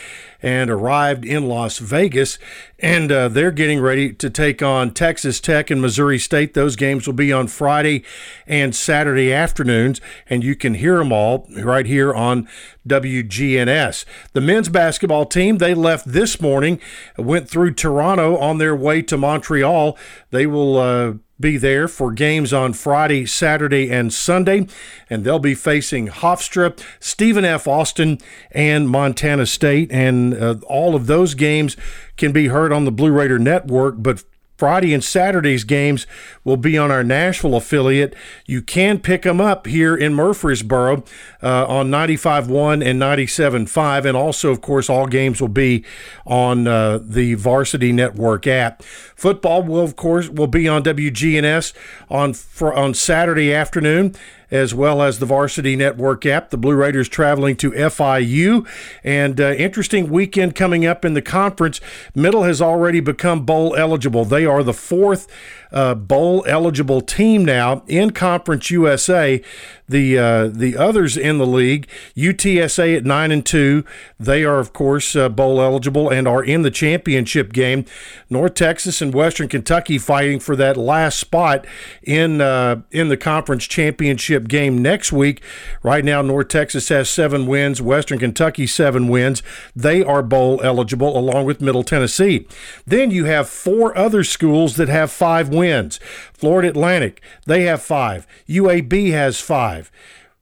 [0.40, 2.38] and arrived in Las Vegas,
[2.78, 6.54] and uh, they're getting ready to take on Texas Tech and Missouri State.
[6.54, 8.04] Those games will be on Friday
[8.46, 12.48] and Saturday afternoons, and you can hear them all right here on
[12.86, 14.04] WGNS.
[14.32, 16.80] The men's basketball team, they left this morning,
[17.18, 19.98] went through Toronto on their way to Montreal.
[20.30, 24.66] They will uh, be there for games on Friday, Saturday, and Sunday,
[25.10, 27.68] and they'll be facing Hofstra, Stephen F.
[27.68, 28.18] Austin,
[28.50, 29.90] and Montana State.
[29.92, 31.76] And uh, all of those games
[32.16, 34.24] can be heard on the Blue Raider Network, but
[34.56, 36.06] Friday and Saturday's games
[36.44, 38.14] will be on our Nashville affiliate.
[38.46, 41.04] You can pick them up here in Murfreesboro
[41.42, 44.04] uh, on 95.1 and 97.5.
[44.06, 45.84] And also, of course, all games will be
[46.24, 48.82] on uh, the Varsity Network app.
[48.82, 51.74] Football will, of course, will be on WGNS
[52.08, 52.34] on,
[52.74, 54.14] on Saturday afternoon
[54.50, 56.50] as well as the Varsity Network app.
[56.50, 58.66] The Blue Raiders traveling to FIU.
[59.02, 61.80] And uh, interesting weekend coming up in the conference.
[62.14, 64.24] Middle has already become bowl eligible.
[64.24, 65.28] They are the fourth
[65.72, 69.42] uh, bowl eligible team now in Conference USA.
[69.88, 73.84] The uh, the others in the league, UTSA at nine and two,
[74.18, 77.84] they are of course uh, bowl eligible and are in the championship game.
[78.28, 81.66] North Texas and Western Kentucky fighting for that last spot
[82.02, 85.42] in uh, in the conference championship game next week.
[85.82, 89.42] Right now, North Texas has seven wins, Western Kentucky seven wins.
[89.74, 92.46] They are bowl eligible along with Middle Tennessee.
[92.86, 95.98] Then you have four other schools that have five wins.
[96.32, 98.26] Florida Atlantic, they have five.
[98.48, 99.90] UAB has five.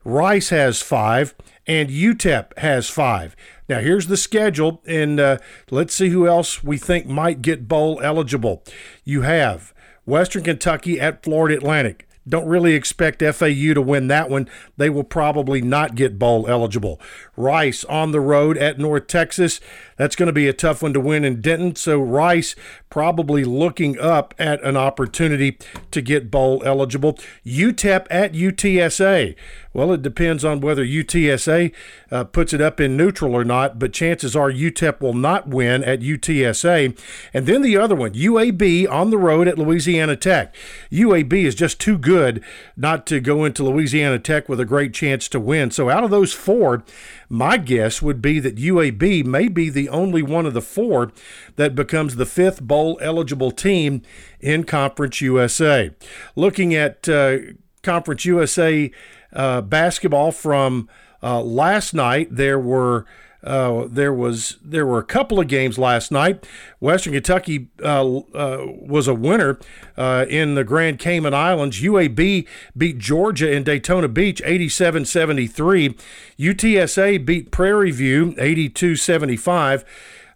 [0.03, 1.33] Rice has five.
[1.67, 3.35] And UTEP has five.
[3.67, 5.39] Now, here's the schedule, and uh,
[5.71, 8.63] let's see who else we think might get bowl eligible.
[9.03, 9.73] You have
[10.05, 12.07] Western Kentucky at Florida Atlantic.
[12.27, 14.49] Don't really expect FAU to win that one.
[14.77, 16.99] They will probably not get bowl eligible.
[17.37, 19.59] Rice on the road at North Texas.
[19.97, 21.75] That's going to be a tough one to win in Denton.
[21.75, 22.55] So Rice
[22.89, 25.57] probably looking up at an opportunity
[25.91, 27.17] to get bowl eligible.
[27.45, 29.35] UTEP at UTSA.
[29.73, 31.73] Well, it depends on whether UTSA
[32.09, 35.83] uh, puts it up in neutral or not, but chances are UTEP will not win
[35.83, 36.97] at UTSA.
[37.33, 40.55] And then the other one, UAB on the road at Louisiana Tech.
[40.91, 42.41] UAB is just too good
[42.77, 45.71] not to go into Louisiana Tech with a great chance to win.
[45.71, 46.83] So out of those four,
[47.29, 51.11] my guess would be that UAB may be the only one of the four
[51.55, 54.01] that becomes the fifth bowl eligible team
[54.39, 55.91] in Conference USA.
[56.35, 57.37] Looking at uh,
[57.83, 58.91] Conference USA
[59.33, 60.89] uh, basketball from
[61.21, 63.05] uh, last night, there were.
[63.45, 66.45] Uh, there was there were a couple of games last night.
[66.79, 69.59] Western Kentucky uh, uh, was a winner
[69.95, 71.81] uh, in the Grand Cayman Islands.
[71.81, 75.99] UAB beat Georgia in Daytona Beach 87-73.
[76.39, 79.83] UTSA beat Prairie View 82-75.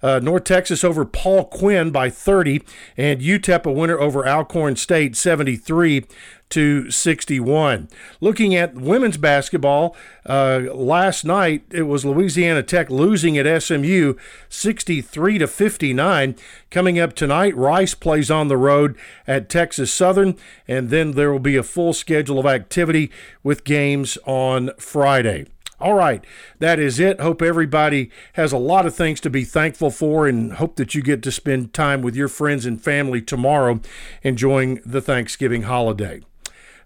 [0.02, 2.62] Uh, North Texas over Paul Quinn by 30,
[2.96, 6.06] and UTEP a winner over Alcorn State 73
[6.50, 7.88] to 61.
[8.22, 14.16] Looking at women's basketball, uh, last night it was Louisiana Tech losing at SMU
[14.50, 16.36] 63 to 59.
[16.72, 20.36] Coming up tonight, Rice plays on the road at Texas Southern,
[20.68, 23.12] and then there will be a full schedule of activity
[23.44, 25.46] with games on Friday.
[25.82, 26.26] All right,
[26.60, 27.22] that is it.
[27.22, 31.02] Hope everybody has a lot of things to be thankful for and hope that you
[31.02, 33.80] get to spend time with your friends and family tomorrow
[34.22, 36.22] enjoying the Thanksgiving holiday.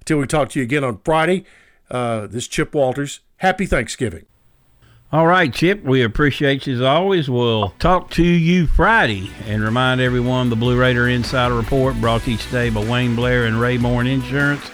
[0.03, 1.45] Until we talk to you again on Friday,
[1.89, 3.21] uh, this is Chip Walters.
[3.37, 4.25] Happy Thanksgiving.
[5.13, 7.29] All right, Chip, we appreciate you as always.
[7.29, 12.31] We'll talk to you Friday and remind everyone the Blue Raider Insider Report brought to
[12.31, 14.69] you today by Wayne Blair and Rayborn Insurance,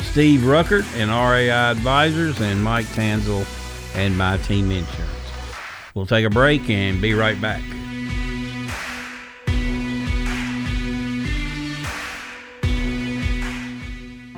[0.00, 3.46] Steve Ruckert and RAI Advisors, and Mike Tanzel
[3.96, 5.10] and My Team Insurance.
[5.94, 7.62] We'll take a break and be right back.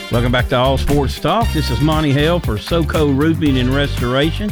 [0.09, 1.51] Welcome back to All Sports Talk.
[1.51, 4.49] This is Monty Hale for SoCo Roofing and Restoration.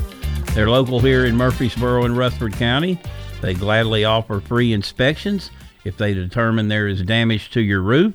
[0.53, 2.99] They're local here in Murfreesboro and Rutherford County.
[3.41, 5.49] They gladly offer free inspections.
[5.86, 8.13] If they determine there is damage to your roof,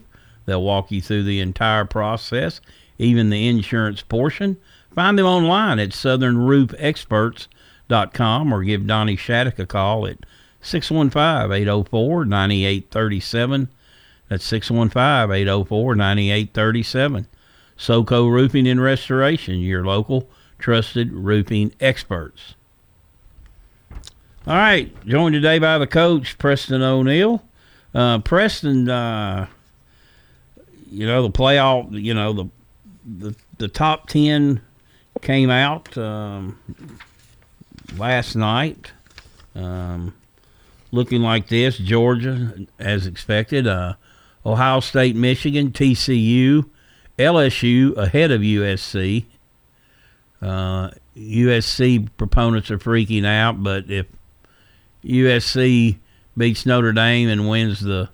[0.49, 2.61] they'll walk you through the entire process,
[2.99, 4.57] even the insurance portion.
[4.95, 10.19] Find them online at southernroofexperts.com or give Donnie Shattuck a call at
[10.61, 13.69] 615 804 9837.
[14.29, 17.27] That's 615 804 9837.
[17.79, 20.29] SoCo Roofing and Restoration, your local
[20.59, 22.55] trusted roofing experts.
[24.47, 27.43] All right, joined today by the coach, Preston O'Neill.
[27.95, 29.47] Uh, Preston, uh,
[30.91, 32.49] you know, the playoff, you know, the,
[33.07, 34.61] the, the top 10
[35.23, 36.59] came out um,
[37.97, 38.93] last night.
[39.55, 40.15] Um,
[40.91, 43.67] looking like this Georgia, as expected.
[43.67, 43.95] Uh,
[44.45, 46.69] Ohio State, Michigan, TCU,
[47.19, 49.25] LSU ahead of USC.
[50.41, 54.07] Uh, USC proponents are freaking out, but if
[55.05, 55.99] USC
[56.37, 58.09] beats Notre Dame and wins the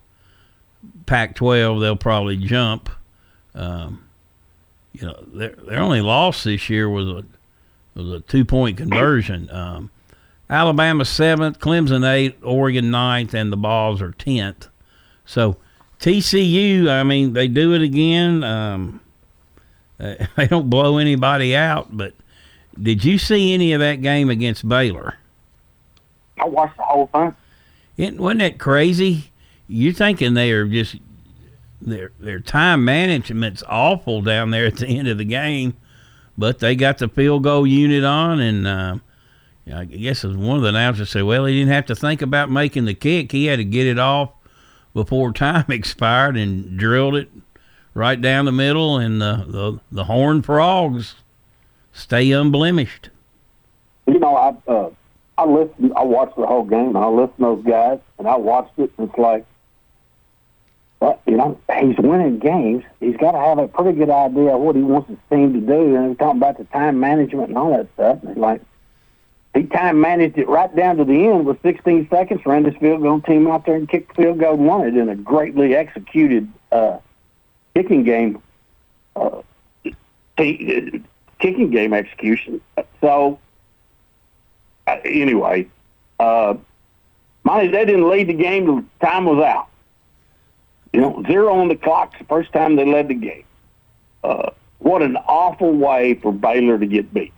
[1.07, 2.91] Pac-12, they'll probably jump.
[3.55, 4.05] Um,
[4.93, 7.25] you know, their their only loss this year was a
[7.95, 9.51] was a two point conversion.
[9.51, 9.91] Um,
[10.49, 14.69] Alabama seventh, Clemson eighth, Oregon ninth, and the Vols are tenth.
[15.25, 15.57] So
[16.01, 18.45] TCU, I mean, they do it again.
[18.45, 19.01] Um,
[19.99, 22.15] they don't blow anybody out, but
[22.81, 25.15] did you see any of that game against Baylor?
[26.39, 27.35] I watched the whole thing.
[27.97, 29.31] It, wasn't that crazy?
[29.67, 30.97] You're thinking they are just
[31.81, 35.77] their their time management's awful down there at the end of the game,
[36.37, 38.97] but they got the field goal unit on, and uh,
[39.73, 42.85] I guess one of the announcers said, "Well, he didn't have to think about making
[42.85, 44.31] the kick; he had to get it off
[44.93, 47.31] before time expired and drilled it
[47.95, 51.15] right down the middle, and the the, the Horned Frogs
[51.93, 53.11] stay unblemished.
[54.07, 54.91] You know, I uh,
[55.37, 58.37] I listened, I watched the whole game, and I listened to those guys, and I
[58.37, 59.45] watched it, and it's like,
[61.01, 62.85] well, you know, he's winning games.
[63.01, 65.61] He's got to have a pretty good idea of what he wants his team to
[65.61, 68.23] do, and he's talking about the time management and all that stuff.
[68.23, 68.63] And like,
[69.55, 73.03] he time managed it right down to the end with 16 seconds, ran this field
[73.03, 75.77] goal team out there and kicked the field goal and won it in a greatly
[75.77, 76.99] executed uh,
[77.75, 78.43] kicking game.
[79.15, 79.43] Uh,
[80.37, 81.03] t-
[81.39, 82.61] kicking game execution.
[83.01, 83.39] So,
[84.87, 85.69] uh, anyway,
[86.19, 86.55] uh,
[87.45, 89.69] Monty, they didn't lead the game till time was out.
[90.95, 93.43] You know, zero on the clock the first time they led the game.
[94.23, 97.33] Uh, what an awful way for Baylor to get beat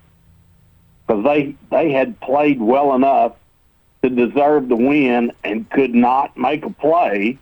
[1.07, 3.33] because they they had played well enough
[4.03, 7.39] to deserve the win and could not make a play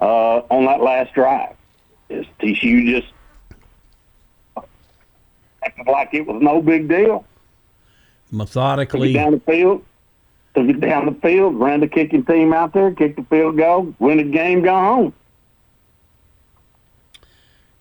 [0.00, 1.56] uh, on that last drive.
[2.08, 3.12] Is TCU just
[5.64, 7.24] acted like it was no big deal?
[8.30, 9.84] Methodically took it down the field,
[10.54, 13.92] took it down the field, ran the kicking team out there, kicked the field goal,
[13.98, 15.12] win the game, go home.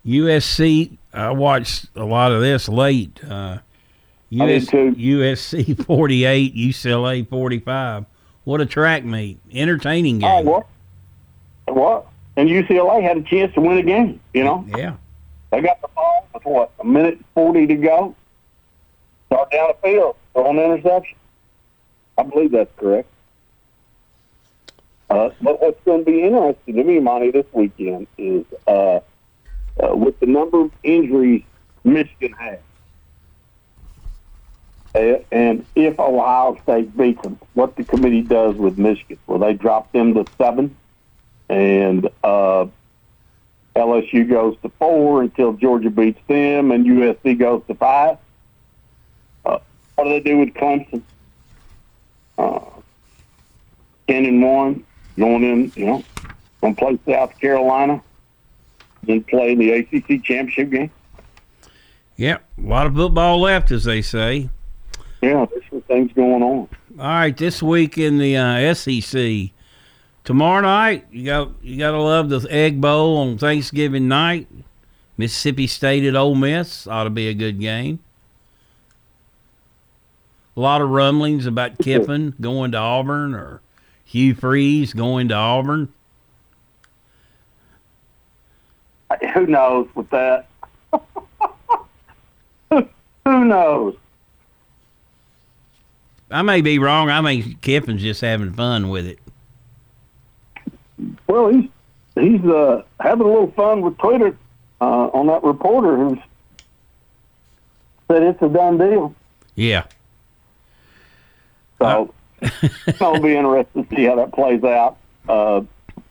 [0.06, 3.24] USC, I watched a lot of this late.
[3.24, 3.60] Uh,
[4.30, 8.06] US, USC 48, UCLA 45.
[8.44, 9.40] What a track meet.
[9.52, 10.30] Entertaining game.
[10.30, 10.68] Oh, what?
[11.68, 12.08] What?
[12.36, 14.66] And UCLA had a chance to win a game, you know?
[14.76, 14.96] Yeah.
[15.52, 18.16] They got the ball with what, a minute 40 to go?
[19.28, 21.18] Start down the field, throw an interception.
[22.18, 23.08] I believe that's correct.
[25.10, 29.00] Uh, but what's going to be interesting to me, Monty, this weekend is uh,
[29.84, 31.44] uh, with the number of injuries
[31.84, 32.60] Michigan has
[34.96, 39.18] and if Ohio State beats them, what the committee does with Michigan.
[39.26, 40.76] Will they drop them to seven,
[41.50, 42.68] and uh,
[43.76, 48.18] LSU goes to four until Georgia beats them, and USC goes to five?
[49.46, 49.58] Uh,
[49.96, 51.02] what do they do with Clemson?
[52.38, 52.60] Uh,
[54.08, 54.84] Ten and one,
[55.18, 56.04] going in, you know,
[56.62, 58.04] going to play South Carolina,
[59.06, 60.92] then play in the ACC championship game.
[62.16, 64.50] Yep, a lot of football left, as they say
[65.24, 66.68] yeah, there's some things going on.
[67.00, 69.52] All right, this week in the uh, SEC,
[70.24, 74.48] tomorrow night you got you got to love the Egg Bowl on Thanksgiving night.
[75.16, 78.00] Mississippi State at Ole Miss ought to be a good game.
[80.58, 83.62] A lot of rumblings about Kiffin going to Auburn or
[84.04, 85.94] Hugh Freeze going to Auburn.
[89.34, 90.48] Who knows with that?
[92.70, 93.96] Who knows?
[96.32, 97.10] I may be wrong.
[97.10, 99.20] I think Kiffin's just having fun with it.
[101.28, 101.70] Well, he's
[102.16, 104.36] he's uh, having a little fun with Twitter.
[104.82, 106.18] uh, on that reporter who
[108.10, 109.16] said it's a done deal.
[109.56, 109.86] Yeah.
[111.80, 112.14] So
[113.02, 114.98] I'll be interested to see how that plays out.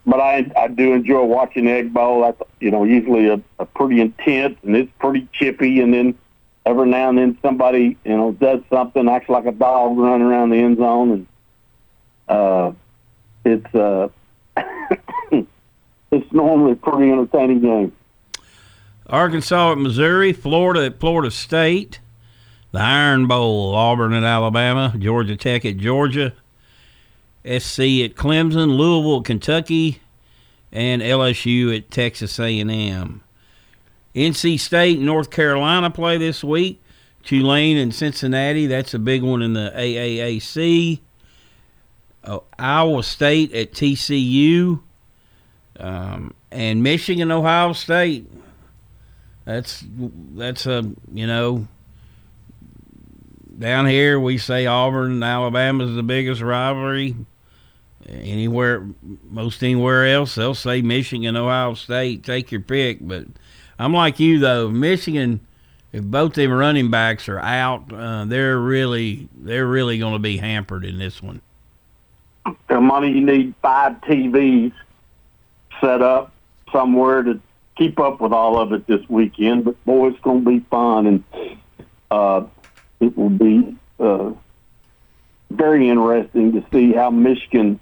[0.05, 2.23] But I I do enjoy watching Egg Bowl.
[2.23, 6.19] That's you know usually a, a pretty intense and it's pretty chippy, and then
[6.67, 10.51] every now and then somebody you know does something, acts like a dog running around
[10.51, 11.27] the end zone, and
[12.29, 12.73] uh,
[13.45, 14.09] it's uh,
[16.11, 17.93] it's normally a pretty entertaining game.
[19.07, 22.01] Arkansas at Missouri, Florida at Florida State,
[22.71, 26.33] the Iron Bowl, Auburn at Alabama, Georgia Tech at Georgia,
[27.45, 30.01] SC at Clemson, Louisville Kentucky,
[30.71, 33.23] and LSU at Texas A&M.
[34.15, 36.83] NC State North Carolina play this week.
[37.23, 41.01] Tulane and Cincinnati, that's a big one in the AAC.
[42.25, 44.81] Oh, Iowa State at TCU,
[45.79, 48.31] um, and Michigan, Ohio State.
[49.45, 49.85] That's
[50.35, 51.67] that's a you know
[53.59, 57.17] down here we say Auburn and Alabama is the biggest rivalry.
[58.09, 58.87] Anywhere,
[59.31, 62.25] most anywhere else, they'll say Michigan, Ohio State.
[62.25, 63.27] Take your pick, but
[63.79, 64.69] I'm like you though.
[64.69, 65.41] Michigan,
[65.93, 70.37] if both them running backs are out, uh, they're really they're really going to be
[70.37, 71.41] hampered in this one.
[72.69, 74.73] The money you need five TVs
[75.81, 76.33] set up
[76.73, 77.41] somewhere to
[77.77, 79.65] keep up with all of it this weekend.
[79.65, 81.25] But boy, it's going to be fun, and
[82.11, 82.45] uh,
[83.01, 84.33] it will be uh,
[85.51, 87.79] very interesting to see how Michigan.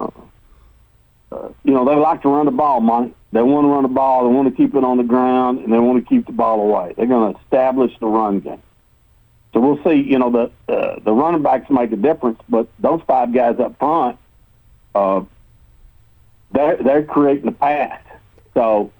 [0.00, 3.14] Uh, you know, they like to run the ball, Monty.
[3.32, 4.28] They want to run the ball.
[4.28, 6.60] They want to keep it on the ground, and they want to keep the ball
[6.60, 6.94] away.
[6.96, 8.62] They're going to establish the run game.
[9.52, 10.00] So we'll see.
[10.00, 13.78] You know, the uh, the running backs make a difference, but those five guys up
[13.78, 14.18] front,
[14.94, 15.22] uh,
[16.52, 18.00] they're they're creating the pass.
[18.54, 18.90] So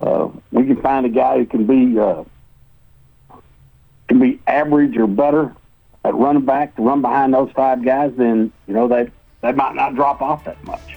[0.00, 2.24] uh, we can find a guy who can be uh,
[4.08, 5.54] can be average or better
[6.06, 9.10] at running back to run behind those five guys, then you know they
[9.40, 10.96] they might not drop off that much.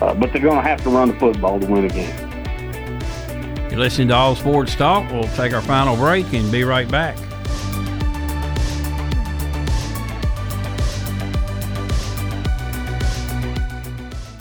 [0.00, 2.14] Uh, but they're going to have to run the football to win a game.
[3.70, 5.10] You're listening to All Sports Talk.
[5.10, 7.16] We'll take our final break and be right back.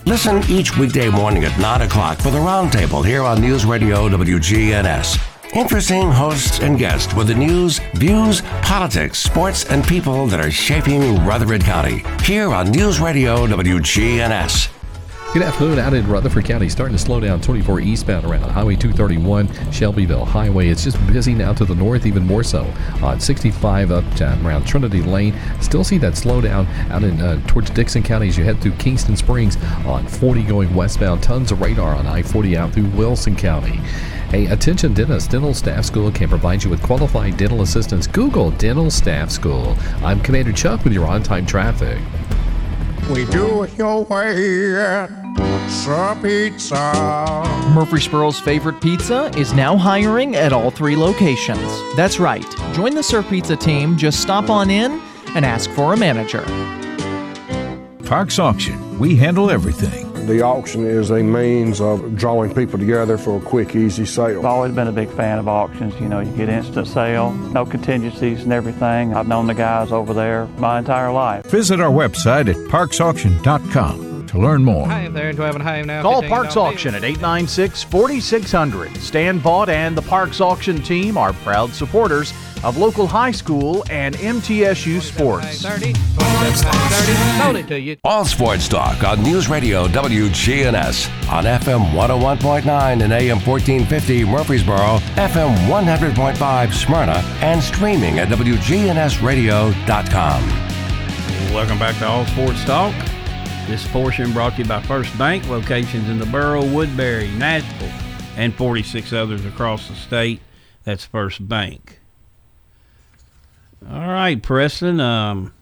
[0.05, 5.34] Listen each weekday morning at 9 o'clock for the Roundtable here on News Radio WGNS.
[5.55, 11.23] Interesting hosts and guests with the news, views, politics, sports, and people that are shaping
[11.25, 14.69] Rutherford County here on News Radio WGNS.
[15.33, 16.67] Good afternoon out in Rutherford County.
[16.67, 20.67] Starting to slow down 24 eastbound around Highway 231, Shelbyville Highway.
[20.67, 22.69] It's just busy now to the north, even more so
[23.01, 25.39] on 65 up around Trinity Lane.
[25.61, 29.15] Still see that slowdown out in uh, towards Dickson County as you head through Kingston
[29.15, 31.23] Springs on 40 going westbound.
[31.23, 33.79] Tons of radar on I 40 out through Wilson County.
[34.35, 38.05] Hey, attention dentists, Dental Staff School can provide you with qualified dental assistance.
[38.05, 39.77] Google Dental Staff School.
[40.03, 41.97] I'm Commander Chuck with your on time traffic.
[43.09, 45.07] We do it your way at
[45.69, 46.75] Sir Pizza.
[47.73, 51.95] Murfreesboro's favorite pizza is now hiring at all three locations.
[51.95, 52.45] That's right.
[52.73, 53.95] Join the Sir Pizza team.
[53.95, 54.99] Just stop on in
[55.33, 56.43] and ask for a manager.
[58.03, 58.99] Parks Auction.
[58.99, 60.04] We handle everything.
[60.25, 64.39] The auction is a means of drawing people together for a quick, easy sale.
[64.39, 65.93] I've always been a big fan of auctions.
[66.01, 69.13] You know, you get instant sale, no contingencies and everything.
[69.13, 71.45] I've known the guys over there my entire life.
[71.45, 74.87] Visit our website at parksauction.com to learn more.
[74.87, 76.01] Hi there, do I have a home now?
[76.01, 78.97] Call Parks Auction at 896 4600.
[78.97, 82.33] Stan Vaught and the Parks Auction team are proud supporters
[82.63, 85.63] of local high school and MTSU sports.
[88.03, 95.55] All Sports Talk on News Radio WGNS on FM 101.9 and AM 1450 Murfreesboro, FM
[95.67, 100.43] 100.5 Smyrna, and streaming at WGNSradio.com.
[101.53, 102.93] Welcome back to All Sports Talk.
[103.67, 107.89] This portion brought to you by First Bank, locations in the borough, Woodbury, Nashville,
[108.37, 110.41] and 46 others across the state.
[110.83, 111.99] That's First Bank.
[113.89, 114.99] All right, Preston.
[114.99, 115.53] Um,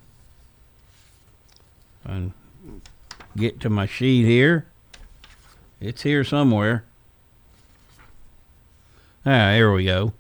[3.36, 4.66] get to my sheet here.
[5.82, 6.86] It's here somewhere.
[9.26, 10.14] Ah, here we go.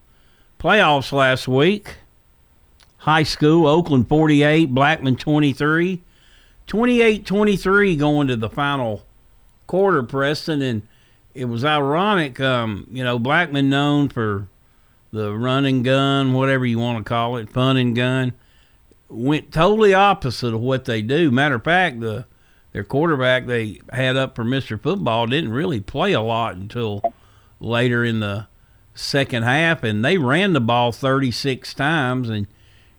[0.59, 1.95] Playoffs last week.
[2.99, 6.01] High school, Oakland 48, Blackman 23.
[6.67, 9.03] 28 23 going to the final
[9.67, 10.61] quarter, Preston.
[10.61, 10.81] And
[11.33, 14.47] it was ironic, um, you know, Blackman known for
[15.13, 18.33] the run and gun, whatever you want to call it, fun and gun
[19.07, 21.31] went totally opposite of what they do.
[21.31, 22.25] Matter of fact, the
[22.71, 24.81] their quarterback they had up for Mr.
[24.81, 27.13] Football didn't really play a lot until
[27.59, 28.47] later in the
[28.95, 32.29] second half, and they ran the ball 36 times.
[32.29, 32.47] And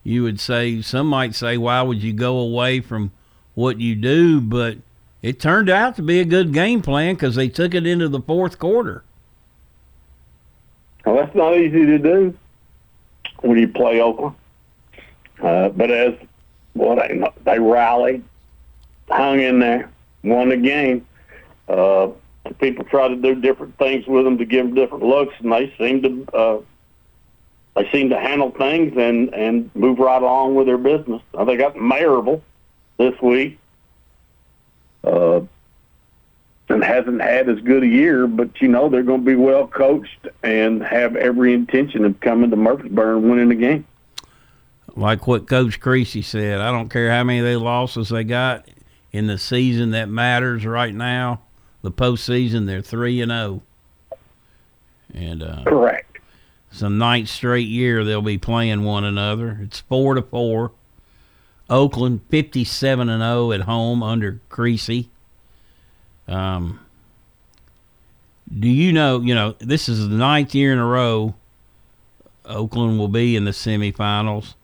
[0.04, 3.10] you would say, some might say, why would you go away from
[3.54, 4.40] what you do?
[4.40, 4.78] But
[5.22, 8.20] it turned out to be a good game plan because they took it into the
[8.20, 9.02] fourth quarter.
[11.34, 12.38] Not easy to do
[13.40, 14.36] when you play Oakland.
[15.42, 16.14] Uh, but as
[16.74, 18.22] well, they, they rallied,
[19.08, 19.90] hung in there,
[20.22, 21.06] won the game.
[21.68, 22.08] Uh,
[22.60, 25.72] people try to do different things with them to give them different looks, and they
[25.78, 26.58] seem to uh,
[27.76, 31.22] they seem to handle things and and move right along with their business.
[31.34, 32.42] Now they got Maryville
[32.98, 33.58] this week,
[35.02, 35.40] uh,
[36.68, 39.66] and hasn't had as good a year, but you know they're going to be well
[39.66, 43.86] coached and have every intention of coming to Murfreesboro and winning the game.
[44.96, 48.68] Like what Coach Creasy said, I don't care how many of their losses they got
[49.12, 51.42] in the season that matters right now
[51.82, 52.66] the postseason.
[52.66, 53.62] They're three and zero,
[54.12, 54.16] oh.
[55.12, 56.18] and uh, correct.
[56.70, 59.60] It's a ninth straight year they'll be playing one another.
[59.62, 60.72] It's four to four.
[61.70, 65.10] Oakland fifty-seven and zero oh at home under Creasy.
[66.26, 66.80] Um,
[68.58, 69.20] do you know?
[69.20, 71.34] You know this is the ninth year in a row.
[72.44, 74.54] Oakland will be in the semifinals.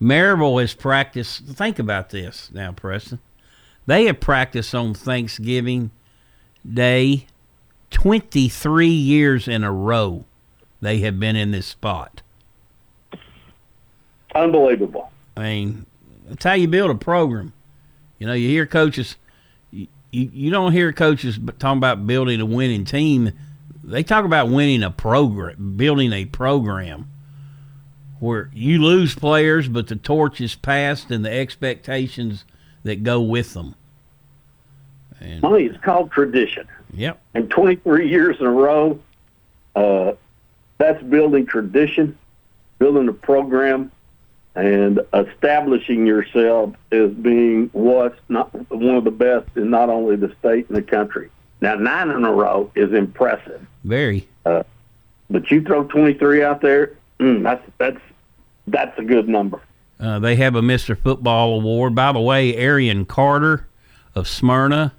[0.00, 1.44] Maryville has practiced.
[1.46, 3.20] Think about this now, Preston.
[3.86, 5.90] They have practiced on Thanksgiving
[6.70, 7.26] Day
[7.90, 10.24] 23 years in a row
[10.80, 12.22] they have been in this spot.
[14.34, 15.10] Unbelievable.
[15.36, 15.86] I mean,
[16.26, 17.52] that's how you build a program.
[18.18, 19.16] You know, you hear coaches,
[20.14, 23.32] you, you, don't hear coaches talking about building a winning team.
[23.82, 27.10] They talk about winning a program, building a program
[28.20, 32.44] where you lose players, but the torch is passed and the expectations
[32.84, 33.74] that go with them.
[35.20, 36.68] And, Monty is called tradition.
[36.92, 37.20] Yep.
[37.34, 39.00] And 23 years in a row,
[39.74, 40.12] uh,
[40.78, 42.16] that's building tradition,
[42.78, 43.90] building a program,
[44.54, 50.34] and establishing yourself as being what's not one of the best in not only the
[50.38, 51.30] state and the country.
[51.60, 53.66] Now, nine in a row is impressive.
[53.84, 54.28] Very.
[54.44, 54.62] Uh,
[55.30, 58.00] but you throw 23 out there, mm, that's that's
[58.66, 59.60] that's a good number.
[59.98, 60.96] Uh, they have a Mr.
[60.96, 61.94] Football award.
[61.94, 63.66] By the way, Arian Carter
[64.14, 64.94] of Smyrna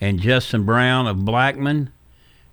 [0.00, 1.92] and Justin Brown of Blackman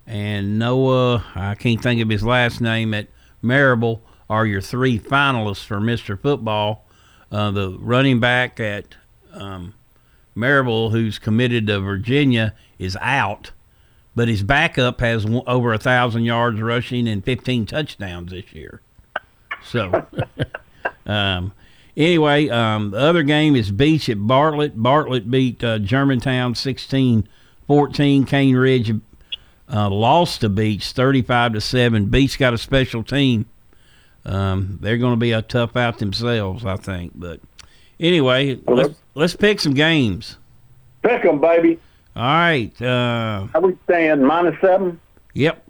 [0.07, 3.07] and Noah, I can't think of his last name, at
[3.43, 4.01] Maryville
[4.31, 6.17] are your three finalists for Mr.
[6.17, 6.85] Football.
[7.29, 8.95] Uh, the running back at
[9.33, 9.73] um,
[10.33, 13.51] who's committed to Virginia, is out,
[14.15, 18.81] but his backup has over a thousand yards rushing and 15 touchdowns this year.
[19.65, 20.07] So,
[21.05, 21.51] um,
[21.97, 24.81] anyway, um, the other game is Beach at Bartlett.
[24.81, 27.27] Bartlett beat uh, Germantown 16
[27.67, 28.25] 14.
[28.25, 28.91] Cane Ridge
[29.71, 32.05] uh, lost to Beach 35 to 7.
[32.05, 33.45] Beach got a special team.
[34.25, 37.13] Um, they're going to be a tough out themselves, I think.
[37.15, 37.39] But
[37.99, 40.37] anyway, let's, let's pick some games.
[41.01, 41.79] Pick them, baby.
[42.15, 42.81] All right.
[42.81, 44.25] Uh, How we stand?
[44.25, 44.99] Minus seven?
[45.33, 45.63] Yep.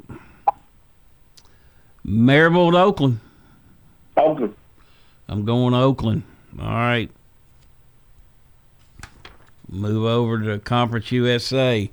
[2.06, 3.20] Maryville to Oakland.
[4.18, 4.56] Oakland.
[5.30, 6.24] I'm going to Oakland.
[6.60, 7.10] All right.
[9.70, 11.90] Move over to Conference USA.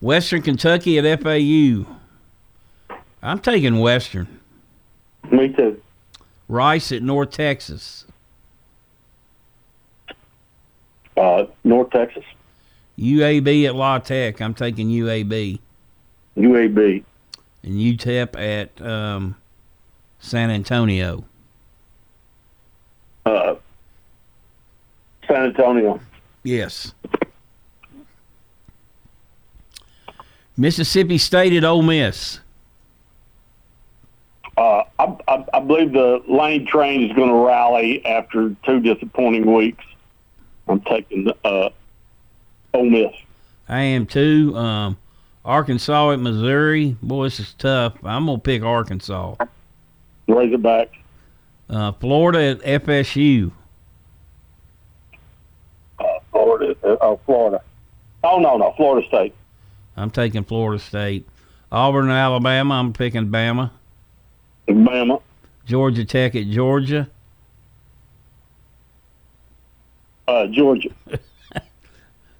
[0.00, 1.86] Western Kentucky at FAU.
[3.22, 4.40] I'm taking Western.
[5.30, 5.80] Me too.
[6.48, 8.04] Rice at North Texas.
[11.16, 12.24] Uh, North Texas.
[12.98, 14.40] UAB at La Tech.
[14.40, 15.58] I'm taking UAB.
[16.36, 17.04] UAB.
[17.62, 19.36] And UTEP at um,
[20.18, 21.24] San Antonio.
[23.24, 23.54] Uh,
[25.28, 26.00] San Antonio.
[26.42, 26.94] Yes.
[30.56, 32.40] Mississippi State at Ole Miss.
[34.62, 39.52] Uh, I, I, I, believe the Lane train is going to rally after two disappointing
[39.52, 39.84] weeks.
[40.68, 41.70] I'm taking uh,
[42.72, 43.12] Ole Miss.
[43.68, 44.56] I am too.
[44.56, 44.98] Um,
[45.44, 46.96] Arkansas at Missouri.
[47.02, 47.94] Boy, this is tough.
[48.04, 49.34] I'm going to pick Arkansas.
[50.28, 50.92] Razorback.
[51.68, 53.50] Uh, Florida at FSU.
[56.30, 56.76] Florida.
[56.84, 57.60] Uh, oh, Florida.
[58.22, 59.34] Oh no, no, Florida State.
[59.96, 61.26] I'm taking Florida State.
[61.72, 62.74] Auburn and Alabama.
[62.74, 63.72] I'm picking Bama.
[64.68, 65.20] Bama.
[65.64, 67.08] Georgia Tech at Georgia.
[70.28, 70.90] Uh, Georgia.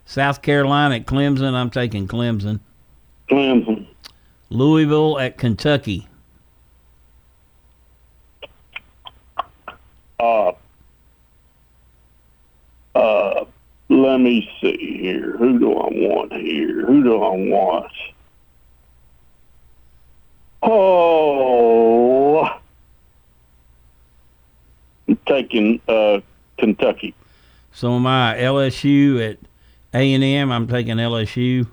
[0.06, 1.54] South Carolina at Clemson.
[1.54, 2.60] I'm taking Clemson.
[3.30, 3.86] Clemson.
[4.50, 6.06] Louisville at Kentucky.
[10.20, 10.52] Uh,
[12.94, 13.44] uh,
[13.88, 15.36] let me see here.
[15.36, 16.84] Who do I want here?
[16.86, 17.92] Who do I want?
[20.62, 22.44] Oh,
[25.08, 26.20] I'm taking uh,
[26.58, 27.14] Kentucky.
[27.72, 28.36] So am I.
[28.38, 29.38] LSU at
[29.94, 30.52] A and M.
[30.52, 31.66] I'm taking LSU.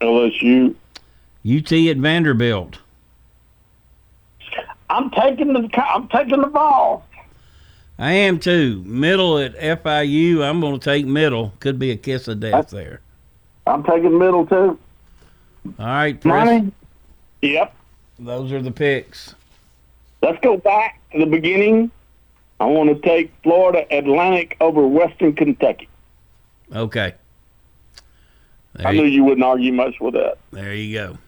[0.00, 0.74] LSU.
[1.46, 2.78] UT at Vanderbilt.
[4.88, 7.02] I'm taking the I'm taking the Vols.
[7.98, 8.82] I am too.
[8.84, 10.42] Middle at FIU.
[10.42, 11.52] I'm going to take middle.
[11.60, 13.00] Could be a kiss of death there.
[13.66, 14.78] I'm taking middle too.
[15.78, 16.72] All right, Monty.
[17.42, 17.74] Yep.
[18.18, 19.34] Those are the picks.
[20.22, 21.90] Let's go back to the beginning.
[22.60, 25.88] I want to take Florida Atlantic over Western Kentucky.
[26.74, 27.14] Okay.
[28.74, 30.38] There I you- knew you wouldn't argue much with that.
[30.52, 31.18] There you go.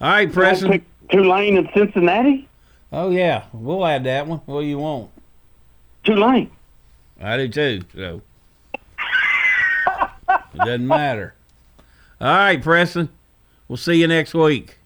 [0.00, 0.70] All right, Preston.
[0.70, 2.46] Pick Tulane and Cincinnati.
[2.92, 4.40] Oh yeah, we'll add that one.
[4.46, 5.10] What do you want?
[6.04, 6.50] Tulane.
[7.20, 7.82] I do too.
[7.94, 8.22] So
[10.28, 11.34] it doesn't matter.
[12.20, 13.08] All right, Preston.
[13.68, 14.78] We'll see you next week.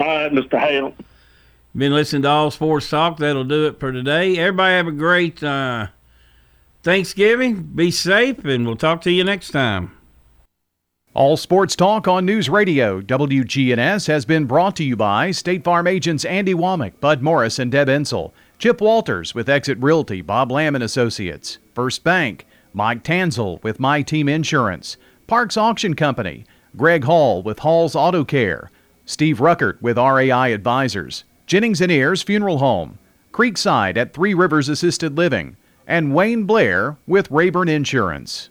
[0.00, 0.58] All right, Mr.
[0.58, 0.94] Hale.
[1.76, 3.18] Been listening to all sports talk.
[3.18, 4.36] That'll do it for today.
[4.38, 5.88] Everybody have a great uh,
[6.82, 7.62] Thanksgiving.
[7.62, 9.92] Be safe, and we'll talk to you next time.
[11.14, 15.86] All sports talk on News Radio WGNS has been brought to you by State Farm
[15.86, 18.32] agents Andy Womack, Bud Morris, and Deb Ensel.
[18.58, 21.58] Chip Walters with Exit Realty, Bob Lamb and Associates.
[21.74, 24.96] First Bank, Mike Tanzel with My Team Insurance.
[25.26, 26.44] Parks Auction Company,
[26.76, 28.70] Greg Hall with Hall's Auto Care.
[29.04, 31.24] Steve Ruckert with RAI Advisors.
[31.48, 32.98] Jennings and Ayers Funeral Home.
[33.32, 35.56] Creekside at Three Rivers Assisted Living.
[35.86, 38.46] And Wayne Blair with Rayburn Insurance.